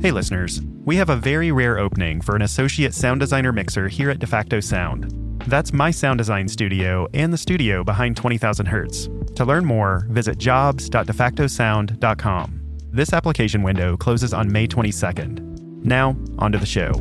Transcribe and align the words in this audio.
Hey, 0.00 0.10
listeners. 0.10 0.60
We 0.84 0.96
have 0.96 1.08
a 1.08 1.16
very 1.16 1.50
rare 1.50 1.78
opening 1.78 2.20
for 2.20 2.36
an 2.36 2.42
associate 2.42 2.92
sound 2.92 3.20
designer 3.20 3.52
mixer 3.52 3.88
here 3.88 4.10
at 4.10 4.18
DeFacto 4.18 4.62
Sound. 4.62 5.10
That's 5.46 5.72
my 5.72 5.90
sound 5.90 6.18
design 6.18 6.48
studio 6.48 7.08
and 7.14 7.32
the 7.32 7.38
studio 7.38 7.84
behind 7.84 8.16
20,000 8.16 8.66
Hertz. 8.66 9.08
To 9.36 9.44
learn 9.44 9.64
more, 9.64 10.06
visit 10.10 10.38
jobs.defactosound.com. 10.38 12.60
This 12.92 13.12
application 13.12 13.62
window 13.62 13.96
closes 13.96 14.34
on 14.34 14.52
May 14.52 14.66
22nd. 14.66 15.84
Now, 15.84 16.16
onto 16.38 16.58
the 16.58 16.66
show. 16.66 16.92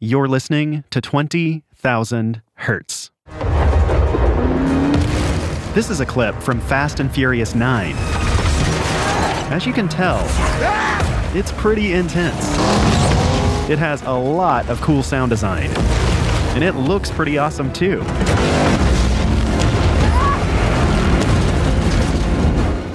You're 0.00 0.28
listening 0.28 0.84
to 0.90 1.00
20,000 1.00 2.42
Hertz. 2.54 3.10
This 5.74 5.90
is 5.90 6.00
a 6.00 6.06
clip 6.06 6.40
from 6.42 6.60
Fast 6.60 7.00
and 7.00 7.12
Furious 7.12 7.54
9. 7.54 8.17
As 9.50 9.64
you 9.64 9.72
can 9.72 9.88
tell, 9.88 10.20
it's 11.34 11.52
pretty 11.52 11.94
intense. 11.94 12.36
It 13.70 13.78
has 13.78 14.02
a 14.02 14.12
lot 14.12 14.68
of 14.68 14.80
cool 14.82 15.02
sound 15.02 15.30
design, 15.30 15.70
and 16.54 16.62
it 16.62 16.74
looks 16.74 17.10
pretty 17.10 17.38
awesome 17.38 17.72
too. 17.72 18.02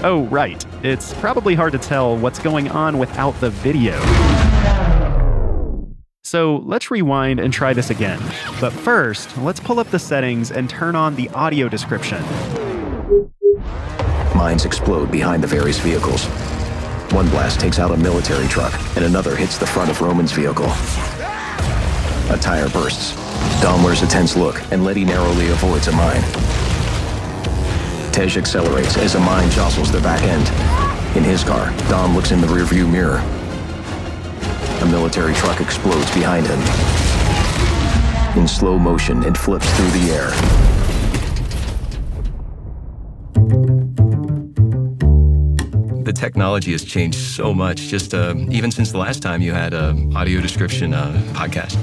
Oh, 0.06 0.28
right. 0.30 0.64
It's 0.84 1.14
probably 1.16 1.56
hard 1.56 1.72
to 1.72 1.80
tell 1.80 2.18
what's 2.18 2.38
going 2.38 2.70
on 2.70 3.00
without 3.00 3.40
the 3.40 3.50
video. 3.50 4.00
So 6.24 6.58
let's 6.66 6.92
rewind 6.92 7.40
and 7.40 7.52
try 7.52 7.74
this 7.74 7.90
again. 7.90 8.22
But 8.62 8.74
first, 8.74 9.38
let's 9.38 9.60
pull 9.60 9.80
up 9.80 9.90
the 9.92 10.00
settings 10.00 10.52
and 10.52 10.70
turn 10.70 10.96
on 10.96 11.16
the 11.16 11.30
audio 11.30 11.68
description. 11.68 12.24
Mines 14.44 14.66
explode 14.66 15.10
behind 15.10 15.42
the 15.42 15.48
various 15.48 15.80
vehicles. 15.80 16.26
One 17.16 17.30
blast 17.30 17.62
takes 17.62 17.80
out 17.80 17.92
a 17.92 17.96
military 17.96 18.46
truck, 18.50 18.74
and 18.98 19.06
another 19.06 19.38
hits 19.38 19.58
the 19.58 19.66
front 19.66 19.90
of 19.90 20.02
Roman's 20.02 20.34
vehicle. 20.34 20.66
A 22.30 22.38
tire 22.42 22.68
bursts. 22.68 23.16
Dom 23.62 23.82
wears 23.86 24.02
a 24.02 24.08
tense 24.08 24.36
look, 24.36 24.62
and 24.70 24.84
Letty 24.84 25.06
narrowly 25.06 25.48
avoids 25.48 25.88
a 25.88 25.94
mine. 25.94 26.22
Tej 28.12 28.38
accelerates 28.38 28.98
as 28.98 29.16
a 29.16 29.20
mine 29.22 29.50
jostles 29.50 29.94
their 29.94 30.02
back 30.02 30.22
end. 30.24 30.46
In 31.16 31.24
his 31.24 31.46
car, 31.46 31.74
Dom 31.88 32.14
looks 32.14 32.32
in 32.32 32.42
the 32.42 32.48
rearview 32.48 32.86
mirror. 32.92 33.24
A 34.82 34.86
military 34.92 35.34
truck 35.36 35.62
explodes 35.62 36.14
behind 36.14 36.46
him. 36.48 36.60
In 38.38 38.46
slow 38.50 38.78
motion, 38.78 39.24
it 39.24 39.38
flips 39.38 39.72
through 39.78 39.92
the 39.92 40.12
air. 40.12 40.73
The 46.04 46.12
technology 46.14 46.74
has 46.74 46.84
changed 46.84 47.18
so 47.18 47.54
much, 47.54 47.78
just 47.78 48.14
uh, 48.14 48.36
even 48.50 48.72
since 48.72 48.92
the 48.92 48.98
last 48.98 49.22
time 49.22 49.42
you 49.42 49.54
had 49.54 49.74
a 49.74 49.96
audio 50.16 50.42
description 50.42 50.94
uh, 50.94 51.14
podcast. 51.34 51.78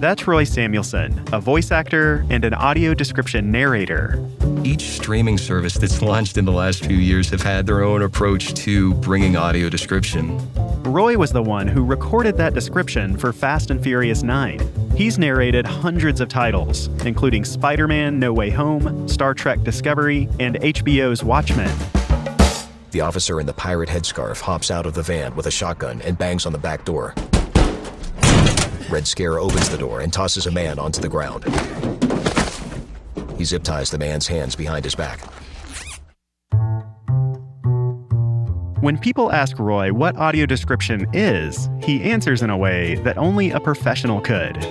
That's 0.00 0.26
Roy 0.26 0.44
Samuelson, 0.44 1.22
a 1.32 1.40
voice 1.40 1.70
actor 1.70 2.24
and 2.30 2.44
an 2.44 2.54
audio 2.54 2.94
description 2.94 3.50
narrator. 3.50 4.22
Each 4.64 4.82
streaming 4.90 5.36
service 5.36 5.74
that's 5.74 6.00
launched 6.00 6.38
in 6.38 6.46
the 6.46 6.52
last 6.52 6.84
few 6.86 6.96
years 6.96 7.28
have 7.30 7.42
had 7.42 7.66
their 7.66 7.82
own 7.82 8.00
approach 8.02 8.54
to 8.54 8.94
bringing 8.94 9.36
audio 9.36 9.68
description. 9.68 10.40
Roy 10.82 11.18
was 11.18 11.32
the 11.32 11.42
one 11.42 11.68
who 11.68 11.84
recorded 11.84 12.38
that 12.38 12.54
description 12.54 13.16
for 13.16 13.32
Fast 13.32 13.70
and 13.70 13.82
Furious 13.82 14.22
9. 14.22 14.60
He's 14.96 15.18
narrated 15.18 15.66
hundreds 15.66 16.20
of 16.20 16.28
titles, 16.28 16.88
including 17.04 17.44
Spider 17.44 17.88
Man 17.88 18.18
No 18.18 18.32
Way 18.32 18.48
Home, 18.50 19.06
Star 19.06 19.34
Trek 19.34 19.62
Discovery, 19.62 20.28
and 20.40 20.56
HBO's 20.56 21.22
Watchmen. 21.22 21.70
The 22.94 23.00
officer 23.00 23.40
in 23.40 23.46
the 23.46 23.52
pirate 23.52 23.88
headscarf 23.88 24.40
hops 24.40 24.70
out 24.70 24.86
of 24.86 24.94
the 24.94 25.02
van 25.02 25.34
with 25.34 25.48
a 25.48 25.50
shotgun 25.50 26.00
and 26.02 26.16
bangs 26.16 26.46
on 26.46 26.52
the 26.52 26.60
back 26.60 26.84
door. 26.84 27.12
Red 28.88 29.08
Scare 29.08 29.40
opens 29.40 29.68
the 29.68 29.76
door 29.76 29.98
and 29.98 30.12
tosses 30.12 30.46
a 30.46 30.52
man 30.52 30.78
onto 30.78 31.00
the 31.00 31.08
ground. 31.08 31.42
He 33.36 33.44
zip 33.44 33.64
ties 33.64 33.90
the 33.90 33.98
man's 33.98 34.28
hands 34.28 34.54
behind 34.54 34.84
his 34.84 34.94
back. 34.94 35.18
When 38.80 38.96
people 38.96 39.32
ask 39.32 39.58
Roy 39.58 39.92
what 39.92 40.16
audio 40.16 40.46
description 40.46 41.08
is, 41.12 41.68
he 41.82 42.00
answers 42.04 42.42
in 42.42 42.50
a 42.50 42.56
way 42.56 42.94
that 43.02 43.18
only 43.18 43.50
a 43.50 43.58
professional 43.58 44.20
could. 44.20 44.64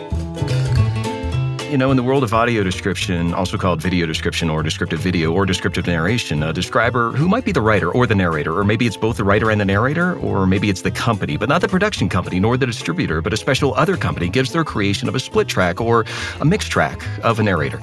You 1.73 1.79
know, 1.79 1.89
in 1.89 1.97
the 1.97 2.03
world 2.03 2.23
of 2.23 2.35
audio 2.35 2.61
description, 2.61 3.33
also 3.33 3.57
called 3.57 3.81
video 3.81 4.05
description 4.05 4.47
or 4.47 4.61
descriptive 4.61 4.99
video 4.99 5.33
or 5.33 5.43
descriptive 5.43 5.87
narration, 5.87 6.43
a 6.43 6.53
describer 6.53 7.11
who 7.13 7.27
might 7.27 7.45
be 7.45 7.51
the 7.51 7.61
writer 7.61 7.91
or 7.91 8.05
the 8.05 8.13
narrator, 8.13 8.55
or 8.55 8.63
maybe 8.63 8.85
it's 8.85 8.95
both 8.95 9.17
the 9.17 9.23
writer 9.23 9.49
and 9.49 9.59
the 9.59 9.65
narrator, 9.65 10.13
or 10.19 10.45
maybe 10.45 10.69
it's 10.69 10.83
the 10.83 10.91
company, 10.91 11.35
but 11.35 11.49
not 11.49 11.61
the 11.61 11.67
production 11.67 12.07
company 12.07 12.39
nor 12.39 12.57
the 12.57 12.67
distributor, 12.67 13.23
but 13.23 13.33
a 13.33 13.37
special 13.37 13.73
other 13.73 13.97
company 13.97 14.29
gives 14.29 14.51
their 14.51 14.63
creation 14.63 15.09
of 15.09 15.15
a 15.15 15.19
split 15.19 15.47
track 15.47 15.81
or 15.81 16.05
a 16.41 16.45
mixed 16.45 16.69
track 16.69 17.03
of 17.23 17.39
a 17.39 17.43
narrator 17.43 17.81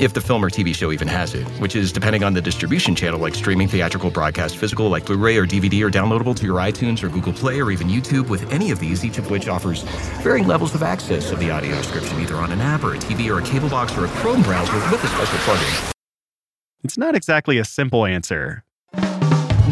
if 0.00 0.12
the 0.12 0.20
film 0.20 0.44
or 0.44 0.50
TV 0.50 0.74
show 0.74 0.92
even 0.92 1.08
has 1.08 1.34
it, 1.34 1.46
which 1.60 1.74
is 1.74 1.92
depending 1.92 2.22
on 2.22 2.34
the 2.34 2.42
distribution 2.42 2.94
channel 2.94 3.18
like 3.18 3.34
streaming, 3.34 3.68
theatrical, 3.68 4.10
broadcast, 4.10 4.58
physical, 4.58 4.88
like 4.88 5.06
Blu 5.06 5.16
ray 5.16 5.36
or 5.38 5.46
DVD, 5.46 5.82
or 5.82 5.90
downloadable 5.90 6.36
to 6.36 6.44
your 6.44 6.58
iTunes 6.58 7.02
or 7.02 7.08
Google 7.08 7.32
Play 7.32 7.60
or 7.60 7.70
even 7.70 7.88
YouTube. 7.88 8.28
With 8.28 8.52
any 8.52 8.70
of 8.70 8.78
these, 8.78 9.04
each 9.04 9.16
of 9.18 9.30
which 9.30 9.48
offers 9.48 9.82
varying 10.22 10.46
levels 10.46 10.74
of 10.74 10.82
access 10.82 11.32
of 11.32 11.40
the 11.40 11.50
audio 11.50 11.74
description, 11.76 12.20
either 12.20 12.36
on 12.36 12.52
an 12.52 12.60
app 12.60 12.84
or 12.84 12.94
a 12.94 12.98
TV 12.98 13.34
or 13.34 13.40
a 13.40 13.42
cable 13.42 13.70
box 13.70 13.96
or 13.96 14.04
a 14.04 14.08
Chrome 14.08 14.42
browser 14.42 14.74
with 14.90 15.02
a 15.02 15.08
special 15.08 15.38
plugin. 15.38 15.92
It's 16.84 16.98
not 16.98 17.14
exactly 17.14 17.58
a 17.58 17.64
simple 17.64 18.04
answer. 18.04 18.65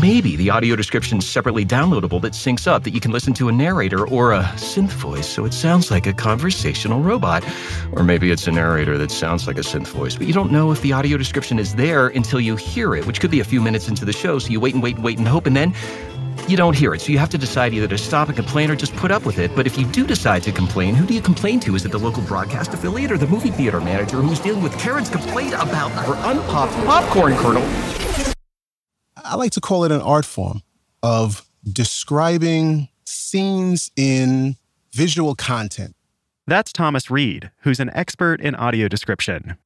Maybe 0.01 0.35
the 0.35 0.51
audio 0.51 0.75
description 0.75 1.19
is 1.19 1.29
separately 1.29 1.65
downloadable 1.65 2.21
that 2.23 2.33
syncs 2.33 2.67
up 2.67 2.83
that 2.83 2.91
you 2.91 3.01
can 3.01 3.13
listen 3.13 3.33
to 3.35 3.49
a 3.49 3.53
narrator 3.53 4.09
or 4.09 4.33
a 4.33 4.43
synth 4.57 4.91
voice 4.91 5.27
so 5.27 5.45
it 5.45 5.55
sounds 5.55 5.89
like 5.93 6.09
a 6.09 6.13
conversational 6.13 7.01
robot. 7.01 7.45
Or 7.93 8.03
maybe 8.03 8.33
it's 8.33 8.49
a 8.49 8.53
narrator 8.53 8.99
that 8.99 9.13
sounds 9.13 9.47
like 9.47 9.57
a 9.57 9.61
synth 9.61 9.87
voice, 9.87 10.17
but 10.17 10.27
you 10.27 10.33
don't 10.33 10.51
know 10.51 10.73
if 10.73 10.83
the 10.83 10.93
audio 10.93 11.17
description 11.17 11.61
is 11.61 11.77
there 11.77 12.09
until 12.09 12.41
you 12.41 12.57
hear 12.57 12.97
it, 12.97 13.07
which 13.07 13.21
could 13.21 13.31
be 13.31 13.39
a 13.39 13.45
few 13.45 13.61
minutes 13.61 13.89
into 13.89 14.05
the 14.05 14.13
show. 14.13 14.41
So 14.41 14.51
you 14.51 14.59
wait 14.59 14.75
and 14.75 14.83
wait 14.83 14.97
and 14.97 15.05
wait 15.05 15.19
and 15.19 15.29
hope, 15.29 15.47
and 15.47 15.57
then 15.57 15.73
you 16.49 16.57
don't 16.57 16.77
hear 16.77 16.93
it. 16.93 17.01
So 17.01 17.13
you 17.13 17.19
have 17.19 17.31
to 17.31 17.39
decide 17.39 17.73
either 17.73 17.87
to 17.87 17.97
stop 17.97 18.27
and 18.27 18.37
complain 18.37 18.73
or 18.73 18.77
just 18.77 18.97
put 18.97 19.13
up 19.13 19.25
with 19.25 19.39
it. 19.39 19.55
But 19.55 19.65
if 19.65 19.79
you 19.79 19.87
do 19.87 20.05
decide 20.09 20.43
to 20.43 20.53
complain, 20.53 20.97
who 20.97 21.07
do 21.07 21.15
you 21.15 21.23
complain 21.23 21.61
to? 21.61 21.77
Is 21.77 21.85
it 21.85 21.93
the 21.93 21.99
local 21.99 22.25
broadcast 22.25 22.75
affiliate 22.75 23.13
or 23.13 23.17
the 23.17 23.29
movie 23.29 23.53
theater 23.53 23.81
manager 23.81 24.17
who's 24.17 24.41
dealing 24.41 24.63
with 24.63 24.77
Karen's 24.77 25.09
complaint 25.09 25.55
about 25.55 25.93
her 25.93 26.15
unpopped 26.31 26.75
popcorn 26.85 27.37
kernel? 27.37 28.34
I 29.25 29.37
like 29.37 29.53
to 29.53 29.61
call 29.61 29.85
it 29.85 29.93
an 29.93 30.03
art 30.03 30.27
form 30.27 30.63
of 31.03 31.47
describing 31.71 32.89
scenes 33.05 33.91
in 33.97 34.57
visual 34.93 35.35
content. 35.35 35.97
That's 36.47 36.73
Thomas 36.73 37.11
Reid, 37.11 37.51
who's 37.63 37.81
an 37.81 37.91
expert 37.95 38.41
in 38.41 38.55
audio 38.55 38.87
description. 38.87 39.57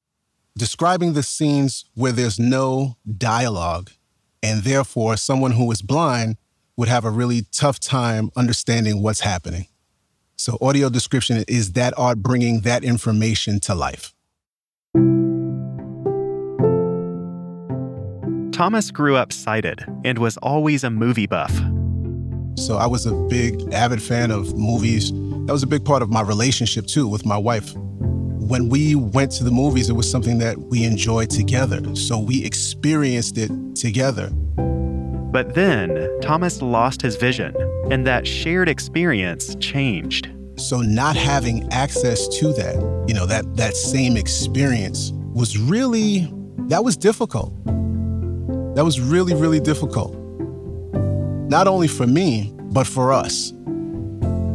Describing 0.57 1.15
the 1.15 1.25
scenes 1.25 1.85
where 1.95 2.13
there's 2.13 2.39
no 2.39 2.97
dialogue, 3.17 3.91
and 4.43 4.63
therefore 4.63 5.17
someone 5.17 5.53
who 5.53 5.71
is 5.73 5.83
blind 5.83 6.37
would 6.77 6.89
have 6.89 7.05
a 7.05 7.11
really 7.11 7.43
tough 7.51 7.81
time 7.81 8.31
understanding 8.37 9.03
what's 9.03 9.21
happening. 9.21 9.67
So, 10.37 10.57
audio 10.61 10.89
description 10.89 11.45
is 11.49 11.73
that 11.73 11.95
art 11.99 12.19
bringing 12.23 12.61
that 12.61 12.85
information 12.85 13.59
to 13.61 13.75
life. 13.75 14.15
Thomas 18.59 18.91
grew 18.91 19.15
up 19.15 19.33
sighted 19.33 19.85
and 20.05 20.19
was 20.19 20.37
always 20.39 20.83
a 20.83 20.91
movie 20.91 21.29
buff. 21.29 21.55
So 22.57 22.77
I 22.77 22.89
was 22.89 23.07
a 23.07 23.13
big, 23.31 23.73
avid 23.73 24.03
fan 24.03 24.33
of 24.33 24.53
movies. 24.59 25.13
That 25.13 25.53
was 25.53 25.63
a 25.63 25.67
big 25.69 25.85
part 25.85 26.03
of 26.03 26.11
my 26.11 26.23
relationship 26.23 26.89
too 26.89 27.07
with 27.07 27.25
my 27.25 27.37
wife. 27.37 27.73
When 27.77 28.69
we 28.69 28.97
went 28.97 29.31
to 29.35 29.45
the 29.45 29.53
movies, 29.53 29.91
it 29.91 29.93
was 29.93 30.11
something 30.11 30.39
that 30.39 30.59
we 30.59 30.83
enjoyed 30.83 31.31
together. 31.31 31.95
So 31.95 32.19
we 32.19 32.45
experienced 32.45 33.39
it 33.39 33.53
together. 33.77 34.29
But 34.31 35.55
then 35.55 36.19
Thomas 36.21 36.61
lost 36.61 37.01
his 37.01 37.15
vision, 37.15 37.55
and 37.93 38.05
that 38.09 38.27
shared 38.27 38.69
experience 38.69 39.55
changed. 39.61 40.31
So 40.57 40.81
not 40.81 41.15
having 41.15 41.73
access 41.73 42.27
to 42.41 42.53
that, 42.55 43.05
you 43.07 43.15
know, 43.15 43.25
that 43.27 43.55
that 43.55 43.77
same 43.77 44.17
experience 44.17 45.13
was 45.33 45.57
really 45.57 46.29
that 46.67 46.83
was 46.83 46.97
difficult. 46.97 47.55
That 48.79 48.85
was 48.85 49.01
really, 49.01 49.35
really 49.35 49.59
difficult. 49.59 50.15
Not 51.51 51.67
only 51.67 51.89
for 51.89 52.07
me, 52.07 52.55
but 52.71 52.87
for 52.87 53.13
us. 53.13 53.51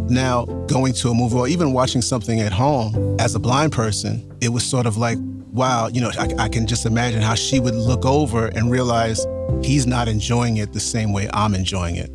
Now, 0.09 0.45
going 0.69 0.93
to 0.93 1.09
a 1.09 1.13
movie 1.13 1.35
or 1.35 1.49
even 1.49 1.73
watching 1.73 2.01
something 2.01 2.39
at 2.39 2.53
home 2.53 3.17
as 3.19 3.35
a 3.35 3.39
blind 3.39 3.73
person, 3.73 4.25
it 4.39 4.47
was 4.47 4.63
sort 4.63 4.85
of 4.85 4.95
like, 4.95 5.17
wow, 5.51 5.87
you 5.87 5.99
know, 5.99 6.09
I, 6.17 6.29
I, 6.39 6.47
can 6.47 6.67
just 6.67 6.85
imagine 6.85 7.21
how 7.21 7.35
she 7.35 7.59
would 7.59 7.75
look 7.75 8.05
over 8.05 8.45
and 8.45 8.71
realize 8.71 9.27
he's 9.61 9.85
not 9.85 10.07
enjoying 10.07 10.55
it 10.55 10.71
the 10.71 10.79
same 10.79 11.11
way 11.11 11.29
I'm 11.33 11.53
enjoying 11.53 11.97
it. 11.97 12.09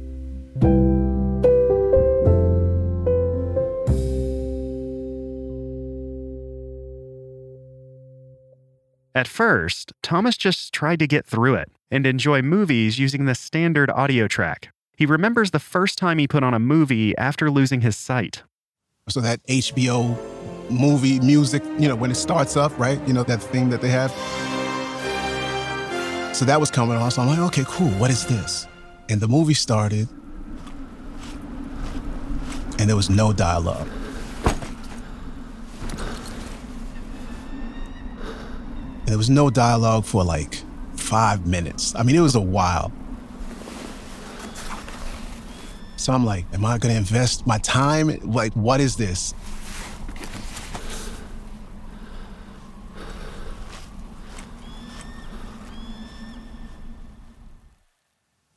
At 9.14 9.28
first, 9.28 9.93
Thomas 10.02 10.38
just 10.38 10.72
tried 10.72 11.00
to 11.00 11.06
get 11.06 11.26
through 11.26 11.56
it. 11.56 11.70
And 11.90 12.06
enjoy 12.06 12.43
movies 12.43 12.99
using 12.99 13.25
the 13.25 13.35
standard 13.35 13.90
audio 13.90 14.29
track. 14.29 14.70
He 14.96 15.06
remembers 15.06 15.52
the 15.52 15.61
first 15.61 15.96
time 15.96 16.19
he 16.19 16.26
put 16.26 16.43
on 16.43 16.55
a 16.55 16.58
movie 16.58 17.17
after 17.17 17.50
losing 17.50 17.81
his 17.82 17.96
sight. 17.96 18.43
So 19.08 19.20
that 19.20 19.43
HBO 19.46 20.19
movie 20.70 21.19
music, 21.20 21.62
you 21.79 21.88
know, 21.88 21.94
when 21.94 22.11
it 22.11 22.17
starts 22.17 22.56
up, 22.56 22.76
right? 22.79 23.00
You 23.06 23.14
know, 23.14 23.23
that 23.23 23.43
thing 23.43 23.70
that 23.70 23.81
they 23.81 23.88
have. 23.88 24.11
So 26.37 26.44
that 26.44 26.61
was 26.61 26.70
coming 26.70 26.96
on. 26.96 27.11
So 27.11 27.23
I'm 27.23 27.29
like, 27.29 27.38
okay, 27.38 27.64
cool. 27.67 27.90
What 27.93 28.11
is 28.11 28.26
this? 28.26 28.67
And 29.08 29.20
the 29.20 29.29
movie 29.29 29.55
started, 29.55 30.08
and 32.79 32.88
there 32.88 32.96
was 32.96 33.08
no 33.08 33.32
dialogue. 33.32 33.88
And 39.00 39.08
there 39.08 39.17
was 39.17 39.31
no 39.31 39.49
dialogue 39.49 40.05
for 40.05 40.23
like 40.23 40.62
five 41.08 41.46
minutes. 41.46 41.94
I 41.94 42.02
mean, 42.02 42.16
it 42.16 42.20
was 42.20 42.34
a 42.34 42.40
while. 42.40 42.93
So 45.96 46.12
I'm 46.12 46.25
like, 46.25 46.44
am 46.52 46.66
I 46.66 46.76
going 46.76 46.93
to 46.93 46.99
invest 46.99 47.46
my 47.46 47.58
time? 47.58 48.08
Like, 48.22 48.52
what 48.52 48.78
is 48.78 48.96
this? 48.96 49.34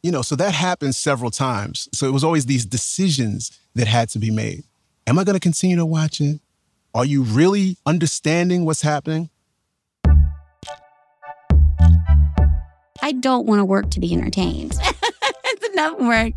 You 0.03 0.11
know, 0.11 0.21
so 0.21 0.35
that 0.35 0.53
happened 0.53 0.93
several 0.93 1.31
times. 1.31 1.87
So 1.93 2.05
it 2.05 2.11
was 2.11 2.23
always 2.23 2.47
these 2.47 2.65
decisions 2.65 3.57
that 3.75 3.87
had 3.87 4.09
to 4.09 4.19
be 4.19 4.29
made. 4.29 4.65
Am 5.07 5.17
I 5.17 5.23
going 5.23 5.35
to 5.35 5.39
continue 5.39 5.77
to 5.77 5.85
watch 5.85 6.19
it? 6.19 6.41
Are 6.93 7.05
you 7.05 7.23
really 7.23 7.77
understanding 7.85 8.65
what's 8.65 8.81
happening? 8.81 9.29
I 13.11 13.15
don't 13.15 13.45
want 13.45 13.59
to 13.59 13.65
work 13.65 13.91
to 13.91 13.99
be 13.99 14.13
entertained. 14.13 14.71
it's 15.43 15.67
enough 15.67 15.99
work. 15.99 16.35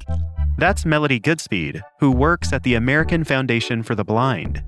That's 0.58 0.84
Melody 0.84 1.20
Goodspeed, 1.20 1.80
who 2.00 2.10
works 2.10 2.52
at 2.52 2.64
the 2.64 2.74
American 2.74 3.22
Foundation 3.22 3.84
for 3.84 3.94
the 3.94 4.02
Blind. 4.02 4.60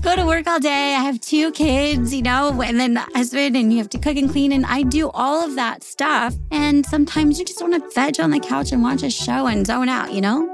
Go 0.00 0.14
to 0.14 0.24
work 0.24 0.46
all 0.46 0.60
day. 0.60 0.94
I 0.94 1.00
have 1.00 1.20
two 1.20 1.50
kids, 1.50 2.14
you 2.14 2.22
know, 2.22 2.62
and 2.62 2.78
then 2.78 2.94
husband, 2.94 3.56
and 3.56 3.72
you 3.72 3.78
have 3.78 3.88
to 3.88 3.98
cook 3.98 4.16
and 4.16 4.30
clean. 4.30 4.52
And 4.52 4.64
I 4.66 4.82
do 4.82 5.10
all 5.10 5.44
of 5.44 5.56
that 5.56 5.82
stuff. 5.82 6.36
And 6.52 6.86
sometimes 6.86 7.40
you 7.40 7.44
just 7.44 7.60
want 7.60 7.74
to 7.74 7.90
veg 7.92 8.20
on 8.20 8.30
the 8.30 8.38
couch 8.38 8.70
and 8.70 8.80
watch 8.80 9.02
a 9.02 9.10
show 9.10 9.48
and 9.48 9.66
zone 9.66 9.88
out, 9.88 10.12
you 10.12 10.20
know? 10.20 10.48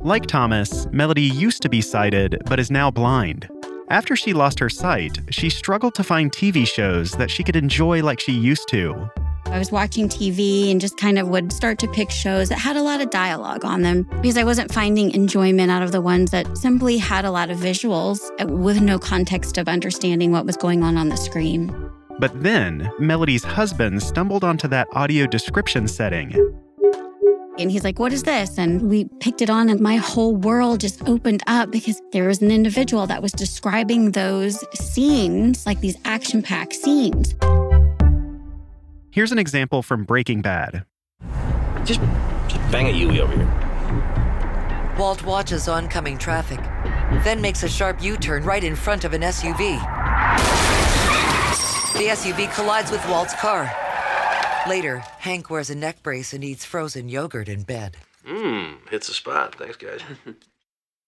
Like 0.00 0.24
Thomas, 0.24 0.86
Melody 0.92 1.24
used 1.24 1.60
to 1.60 1.68
be 1.68 1.82
sighted, 1.82 2.38
but 2.46 2.58
is 2.58 2.70
now 2.70 2.90
blind. 2.90 3.50
After 3.90 4.16
she 4.16 4.32
lost 4.32 4.58
her 4.60 4.70
sight, 4.70 5.18
she 5.28 5.50
struggled 5.50 5.94
to 5.96 6.02
find 6.02 6.32
TV 6.32 6.66
shows 6.66 7.12
that 7.12 7.30
she 7.30 7.44
could 7.44 7.56
enjoy 7.56 8.02
like 8.02 8.18
she 8.18 8.32
used 8.32 8.66
to. 8.70 9.10
I 9.50 9.58
was 9.58 9.72
watching 9.72 10.08
TV 10.08 10.70
and 10.70 10.78
just 10.78 10.98
kind 10.98 11.18
of 11.18 11.28
would 11.28 11.52
start 11.52 11.78
to 11.78 11.88
pick 11.88 12.10
shows 12.10 12.50
that 12.50 12.58
had 12.58 12.76
a 12.76 12.82
lot 12.82 13.00
of 13.00 13.08
dialogue 13.08 13.64
on 13.64 13.80
them 13.80 14.02
because 14.20 14.36
I 14.36 14.44
wasn't 14.44 14.72
finding 14.72 15.10
enjoyment 15.12 15.70
out 15.70 15.82
of 15.82 15.90
the 15.90 16.02
ones 16.02 16.30
that 16.32 16.58
simply 16.58 16.98
had 16.98 17.24
a 17.24 17.30
lot 17.30 17.50
of 17.50 17.56
visuals 17.58 18.20
with 18.50 18.82
no 18.82 18.98
context 18.98 19.56
of 19.56 19.66
understanding 19.66 20.32
what 20.32 20.44
was 20.44 20.56
going 20.56 20.82
on 20.82 20.98
on 20.98 21.08
the 21.08 21.16
screen. 21.16 21.74
But 22.18 22.42
then, 22.42 22.90
Melody's 22.98 23.42
husband 23.42 24.02
stumbled 24.02 24.44
onto 24.44 24.68
that 24.68 24.86
audio 24.92 25.26
description 25.26 25.88
setting. 25.88 26.34
And 27.58 27.70
he's 27.70 27.84
like, 27.84 27.98
What 27.98 28.12
is 28.12 28.24
this? 28.24 28.58
And 28.58 28.82
we 28.82 29.06
picked 29.18 29.40
it 29.40 29.50
on, 29.50 29.70
and 29.70 29.80
my 29.80 29.96
whole 29.96 30.36
world 30.36 30.80
just 30.80 31.08
opened 31.08 31.42
up 31.46 31.70
because 31.70 32.00
there 32.12 32.28
was 32.28 32.42
an 32.42 32.50
individual 32.50 33.06
that 33.06 33.22
was 33.22 33.32
describing 33.32 34.12
those 34.12 34.62
scenes, 34.74 35.64
like 35.64 35.80
these 35.80 35.96
action 36.04 36.42
packed 36.42 36.74
scenes. 36.74 37.34
Here's 39.10 39.32
an 39.32 39.38
example 39.38 39.82
from 39.82 40.04
Breaking 40.04 40.42
Bad. 40.42 40.84
Just, 41.84 42.00
just 42.48 42.70
bang 42.70 42.88
a 42.88 42.90
Yui 42.90 43.20
over 43.20 43.34
here. 43.34 44.94
Walt 44.98 45.24
watches 45.24 45.66
oncoming 45.66 46.18
traffic, 46.18 46.58
then 47.24 47.40
makes 47.40 47.62
a 47.62 47.68
sharp 47.68 48.02
U 48.02 48.16
turn 48.16 48.44
right 48.44 48.62
in 48.62 48.76
front 48.76 49.04
of 49.04 49.14
an 49.14 49.22
SUV. 49.22 49.78
The 51.94 52.08
SUV 52.10 52.52
collides 52.54 52.90
with 52.90 53.06
Walt's 53.08 53.34
car. 53.34 53.70
Later, 54.68 54.98
Hank 55.18 55.48
wears 55.48 55.70
a 55.70 55.74
neck 55.74 56.02
brace 56.02 56.32
and 56.34 56.44
eats 56.44 56.64
frozen 56.64 57.08
yogurt 57.08 57.48
in 57.48 57.62
bed. 57.62 57.96
Mmm, 58.26 58.76
hits 58.90 59.06
the 59.06 59.14
spot. 59.14 59.54
Thanks, 59.54 59.76
guys. 59.76 60.00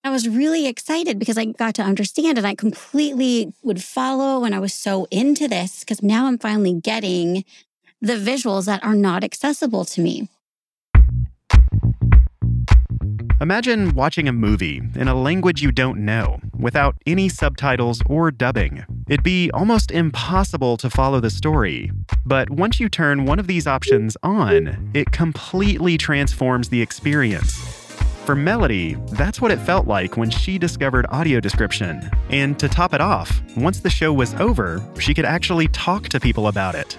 I 0.04 0.10
was 0.10 0.26
really 0.26 0.66
excited 0.66 1.18
because 1.18 1.36
I 1.36 1.44
got 1.44 1.74
to 1.74 1.82
understand 1.82 2.38
and 2.38 2.46
I 2.46 2.54
completely 2.54 3.52
would 3.62 3.82
follow 3.84 4.44
and 4.44 4.54
I 4.54 4.58
was 4.58 4.72
so 4.72 5.06
into 5.10 5.46
this 5.46 5.80
because 5.80 6.02
now 6.02 6.26
I'm 6.26 6.38
finally 6.38 6.72
getting 6.72 7.44
the 8.00 8.14
visuals 8.14 8.66
that 8.66 8.82
are 8.82 8.94
not 8.94 9.22
accessible 9.22 9.84
to 9.84 10.00
me. 10.00 10.28
Imagine 13.40 13.94
watching 13.94 14.28
a 14.28 14.32
movie 14.32 14.82
in 14.94 15.08
a 15.08 15.14
language 15.14 15.62
you 15.62 15.72
don't 15.72 15.98
know 15.98 16.40
without 16.58 16.94
any 17.06 17.28
subtitles 17.28 18.02
or 18.04 18.30
dubbing. 18.30 18.84
It'd 19.08 19.22
be 19.22 19.50
almost 19.52 19.90
impossible 19.90 20.76
to 20.76 20.90
follow 20.90 21.20
the 21.20 21.30
story. 21.30 21.90
But 22.26 22.50
once 22.50 22.78
you 22.78 22.90
turn 22.90 23.24
one 23.24 23.38
of 23.38 23.46
these 23.46 23.66
options 23.66 24.14
on, 24.22 24.90
it 24.92 25.12
completely 25.12 25.96
transforms 25.96 26.68
the 26.68 26.82
experience. 26.82 27.52
For 28.26 28.36
Melody, 28.36 28.94
that's 29.12 29.40
what 29.40 29.50
it 29.50 29.58
felt 29.58 29.86
like 29.86 30.18
when 30.18 30.28
she 30.28 30.58
discovered 30.58 31.06
audio 31.08 31.40
description. 31.40 32.10
And 32.28 32.58
to 32.58 32.68
top 32.68 32.92
it 32.92 33.00
off, 33.00 33.40
once 33.56 33.80
the 33.80 33.90
show 33.90 34.12
was 34.12 34.34
over, 34.34 34.86
she 34.98 35.14
could 35.14 35.24
actually 35.24 35.68
talk 35.68 36.10
to 36.10 36.20
people 36.20 36.46
about 36.46 36.74
it. 36.74 36.96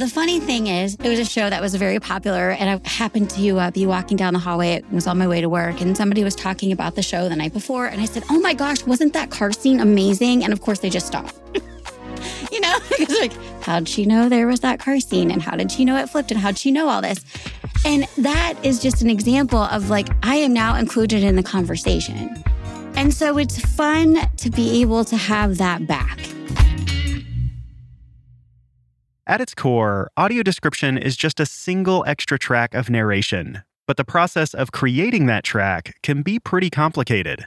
The 0.00 0.08
funny 0.08 0.40
thing 0.40 0.68
is, 0.68 0.94
it 0.94 1.10
was 1.10 1.18
a 1.18 1.26
show 1.26 1.50
that 1.50 1.60
was 1.60 1.74
very 1.74 2.00
popular, 2.00 2.52
and 2.52 2.70
I 2.70 2.88
happened 2.88 3.28
to 3.32 3.58
uh, 3.58 3.70
be 3.70 3.84
walking 3.84 4.16
down 4.16 4.32
the 4.32 4.38
hallway. 4.38 4.70
It 4.72 4.90
was 4.90 5.06
on 5.06 5.18
my 5.18 5.28
way 5.28 5.42
to 5.42 5.48
work, 5.50 5.82
and 5.82 5.94
somebody 5.94 6.24
was 6.24 6.34
talking 6.34 6.72
about 6.72 6.94
the 6.94 7.02
show 7.02 7.28
the 7.28 7.36
night 7.36 7.52
before. 7.52 7.84
And 7.84 8.00
I 8.00 8.06
said, 8.06 8.24
Oh 8.30 8.40
my 8.40 8.54
gosh, 8.54 8.82
wasn't 8.86 9.12
that 9.12 9.30
car 9.30 9.52
scene 9.52 9.78
amazing? 9.78 10.42
And 10.42 10.54
of 10.54 10.62
course, 10.62 10.78
they 10.78 10.88
just 10.88 11.06
stopped. 11.06 11.34
you 12.50 12.60
know, 12.62 12.78
because 12.98 13.20
like, 13.20 13.34
how'd 13.62 13.86
she 13.86 14.06
know 14.06 14.30
there 14.30 14.46
was 14.46 14.60
that 14.60 14.80
car 14.80 15.00
scene? 15.00 15.30
And 15.30 15.42
how 15.42 15.54
did 15.54 15.70
she 15.70 15.84
know 15.84 15.98
it 15.98 16.08
flipped? 16.08 16.30
And 16.30 16.40
how'd 16.40 16.56
she 16.56 16.70
know 16.70 16.88
all 16.88 17.02
this? 17.02 17.22
And 17.84 18.04
that 18.16 18.54
is 18.62 18.80
just 18.80 19.02
an 19.02 19.10
example 19.10 19.58
of 19.58 19.90
like, 19.90 20.08
I 20.22 20.36
am 20.36 20.54
now 20.54 20.76
included 20.76 21.22
in 21.22 21.36
the 21.36 21.42
conversation. 21.42 22.42
And 22.96 23.12
so 23.12 23.36
it's 23.36 23.60
fun 23.76 24.16
to 24.38 24.48
be 24.48 24.80
able 24.80 25.04
to 25.04 25.18
have 25.18 25.58
that 25.58 25.86
back. 25.86 26.18
At 29.30 29.40
its 29.40 29.54
core, 29.54 30.10
audio 30.16 30.42
description 30.42 30.98
is 30.98 31.16
just 31.16 31.38
a 31.38 31.46
single 31.46 32.02
extra 32.04 32.36
track 32.36 32.74
of 32.74 32.90
narration, 32.90 33.62
but 33.86 33.96
the 33.96 34.02
process 34.02 34.54
of 34.54 34.72
creating 34.72 35.26
that 35.26 35.44
track 35.44 35.94
can 36.02 36.22
be 36.22 36.40
pretty 36.40 36.68
complicated. 36.68 37.46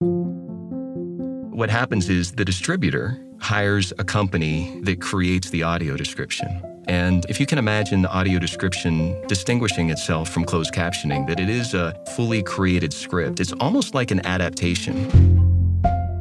What 0.00 1.70
happens 1.70 2.08
is 2.08 2.32
the 2.32 2.44
distributor 2.44 3.24
hires 3.38 3.92
a 4.00 4.02
company 4.02 4.80
that 4.82 5.00
creates 5.00 5.50
the 5.50 5.62
audio 5.62 5.96
description. 5.96 6.48
And 6.88 7.24
if 7.28 7.38
you 7.38 7.46
can 7.46 7.58
imagine 7.58 8.02
the 8.02 8.10
audio 8.10 8.40
description 8.40 9.14
distinguishing 9.28 9.90
itself 9.90 10.30
from 10.30 10.44
closed 10.44 10.74
captioning, 10.74 11.28
that 11.28 11.38
it 11.38 11.48
is 11.48 11.74
a 11.74 11.94
fully 12.16 12.42
created 12.42 12.92
script, 12.92 13.38
it's 13.38 13.52
almost 13.60 13.94
like 13.94 14.10
an 14.10 14.26
adaptation. 14.26 15.49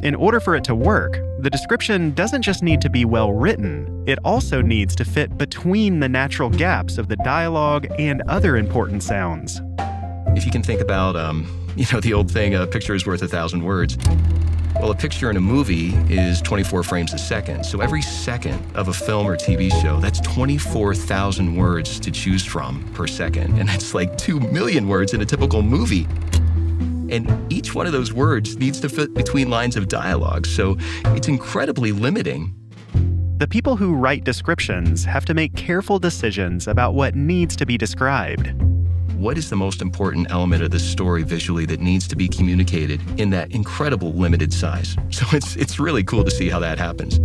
In 0.01 0.15
order 0.15 0.39
for 0.39 0.56
it 0.56 0.63
to 0.63 0.75
work, 0.75 1.20
the 1.39 1.50
description 1.50 2.12
doesn't 2.12 2.41
just 2.41 2.63
need 2.63 2.79
to 2.79 2.89
be 2.89 3.03
well 3.03 3.34
written, 3.34 4.06
it 4.08 4.18
also 4.24 4.62
needs 4.62 4.96
to 4.96 5.03
fit 5.03 5.38
between 5.38 6.00
the 6.00 6.08
natural 6.08 6.50
gaps 6.50 6.98
of 6.98 7.10
the 7.10 7.18
dialogue 7.18 7.86
and 8.00 8.22
other 8.29 8.56
important 8.56 9.03
sounds. 9.03 9.60
If 10.38 10.46
you 10.46 10.51
can 10.53 10.63
think 10.63 10.79
about, 10.79 11.18
um, 11.18 11.46
you 11.75 11.86
know, 11.91 12.00
the 12.00 12.13
old 12.13 12.32
thing, 12.32 12.56
a 12.56 12.65
picture 12.65 12.96
is 12.96 13.06
worth 13.06 13.22
a 13.24 13.27
thousand 13.27 13.62
words. 13.62 13.98
Well, 14.75 14.91
a 14.91 14.96
picture 14.96 15.29
in 15.29 15.36
a 15.36 15.41
movie 15.41 15.94
is 16.10 16.41
24 16.44 16.84
frames 16.84 17.13
a 17.13 17.18
second. 17.18 17.65
So 17.65 17.82
every 17.82 18.01
second 18.01 18.58
of 18.75 18.88
a 18.88 18.94
film 18.94 19.27
or 19.27 19.36
TV 19.36 19.70
show, 19.82 20.00
that's 20.00 20.22
24,000 20.22 21.58
words 21.58 22.00
to 22.00 22.10
choose 22.10 22.46
from 22.46 22.89
per 22.94 23.06
second. 23.06 23.60
And 23.60 23.68
that's 23.70 23.94
like 23.94 24.18
2 24.18 24.39
million 24.39 24.88
words 24.88 25.13
in 25.13 25.20
a 25.20 25.25
typical 25.25 25.62
movie. 25.62 26.08
And 27.12 27.51
each 27.51 27.74
one 27.74 27.86
of 27.86 27.92
those 27.92 28.13
words 28.13 28.58
needs 28.58 28.80
to 28.82 28.89
fit 28.89 29.13
between 29.13 29.50
lines 29.50 29.75
of 29.75 29.88
dialogue. 29.88 30.46
So 30.46 30.78
it's 31.06 31.28
incredibly 31.28 31.92
limiting. 31.92 32.56
The 33.38 33.48
people 33.48 33.78
who 33.78 33.96
write 33.96 34.25
descriptions 34.25 35.06
have 35.06 35.24
to 35.25 35.34
make 35.34 35.56
careful 35.56 35.98
decisions 35.98 36.68
about 36.68 36.94
what 36.94 37.16
needs 37.16 37.56
to 37.56 37.66
be 37.66 37.78
described. 37.78 38.51
What 39.16 39.38
is 39.38 39.50
the 39.50 39.56
most 39.56 39.82
important 39.82 40.30
element 40.30 40.63
of 40.63 40.72
the 40.72 40.80
story 40.80 41.24
visually 41.24 41.66
that 41.66 41.80
needs 41.80 42.08
to 42.10 42.16
be 42.16 42.28
communicated 42.28 43.01
in 43.20 43.30
that 43.30 43.51
incredible 43.51 44.13
limited 44.13 44.54
size? 44.54 44.96
So 45.12 45.25
it's, 45.32 45.56
it's 45.56 45.80
really 45.80 46.04
cool 46.04 46.24
to 46.24 46.32
see 46.32 46.50
how 46.50 46.60
that 46.60 46.78
happens. 46.78 47.20